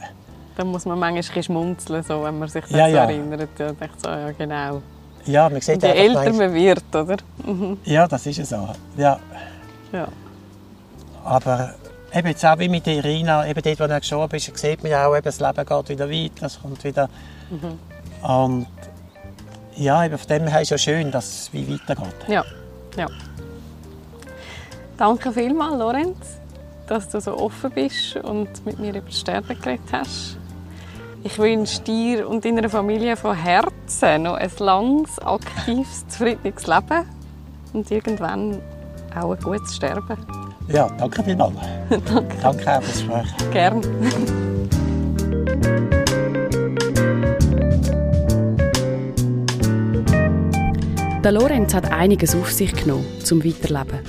[0.56, 3.04] da muss man manchmal schmunzeln, so, wenn man sich das ja, ja.
[3.04, 3.50] erinnert.
[3.58, 4.82] Ja, denkt so, ja genau.
[5.26, 7.16] Ja, man sieht je älter man wird, oder?
[7.44, 7.78] Mhm.
[7.84, 8.68] Ja, das ist es so.
[8.96, 9.20] Ja.
[9.92, 10.08] Ja.
[11.24, 11.74] Aber
[12.12, 15.06] eben jetzt auch wie mit Irina, eben dort, wo er gestorben ist, sieht man ja
[15.06, 17.08] auch, eben, das Leben geht wieder weiter, es kommt wieder...
[17.50, 17.78] Mhm.
[18.28, 18.66] Und
[19.76, 22.14] ja, eben von dem her ist es ja schön, dass es wie weitergeht.
[22.26, 22.44] Ja,
[22.96, 23.06] ja.
[24.96, 26.38] Danke vielmals, Lorenz,
[26.88, 30.36] dass du so offen bist und mit mir über das Sterben geredet hast.
[31.22, 37.04] Ich wünsche dir und deiner Familie von Herzen noch ein langes, aktives, zufriedenes Leben
[37.72, 38.60] und irgendwann
[39.18, 40.16] auch ein gutes Sterben.
[40.68, 41.54] Ja, danke vielmals.
[41.90, 42.36] danke.
[42.42, 43.50] Danke auch fürs Gespräch.
[43.52, 43.80] Gerne.
[51.24, 54.00] Der Lorenz hat einiges auf sich genommen zum Weiterleben.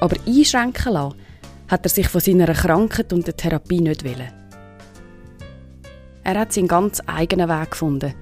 [0.00, 1.16] Aber einschränken lassen
[1.68, 4.32] hat er sich von seiner Krankheit und der Therapie nicht wollen.
[6.24, 8.14] Er hat seinen ganz eigenen Weg gefunden,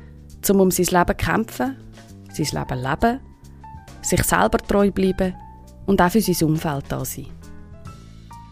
[0.49, 1.77] um um sein Leben zu kämpfen,
[2.33, 3.21] sein Leben leben,
[4.01, 5.35] sich selber treu bleiben
[5.87, 7.27] und auch für sein Umfeld da sein.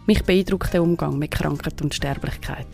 [0.07, 2.67] Mich beeindruckt der Umgang mit Krankheit und Sterblichkeit.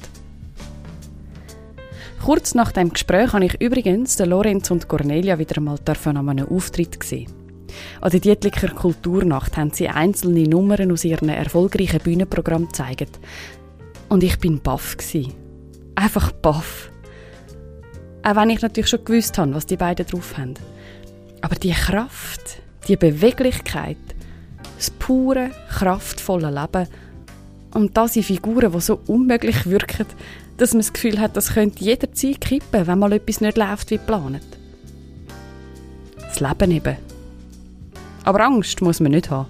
[2.23, 7.01] Kurz nach dem Gespräch habe ich übrigens Lorenz und Cornelia wieder einmal an einem Auftritt
[7.01, 7.33] gesehen.
[8.01, 13.19] An der Dietliker Kulturnacht haben sie einzelne Nummern aus ihrem erfolgreichen Bühnenprogramm gezeigt.
[14.09, 14.97] Und ich bin baff
[15.95, 16.91] Einfach baff.
[18.23, 20.55] Auch wenn ich natürlich schon gewusst habe, was die beiden drauf haben.
[21.41, 23.97] Aber die Kraft, die Beweglichkeit,
[24.81, 26.89] das pure, kraftvolle Leben
[27.75, 30.07] und das in Figuren, die so unmöglich wirken,
[30.57, 33.99] dass man das Gefühl hat, das könnte jederzeit kippen, wenn mal etwas nicht läuft wie
[33.99, 34.41] geplant.
[36.17, 36.97] Das Leben eben.
[38.25, 39.49] Aber Angst muss man nicht haben.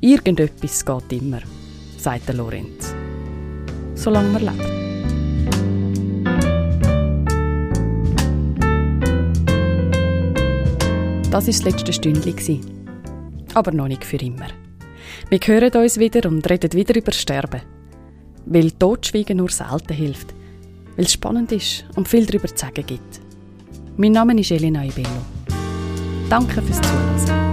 [0.00, 1.40] Irgendetwas geht immer,
[1.96, 2.92] sagt der Lorenz.
[3.94, 4.74] Solange man lebt.
[11.30, 12.73] Das war das letzte Stündchen.
[13.54, 14.48] Aber noch nicht für immer.
[15.30, 17.62] Wir hören uns wieder und reden wieder über Sterben.
[18.46, 20.34] Weil Totschweigen nur selten hilft.
[20.96, 23.20] Weil es spannend ist und viel darüber zu sagen gibt.
[23.96, 25.08] Mein Name ist Elena Ibello.
[26.28, 27.43] Danke fürs Zuhören.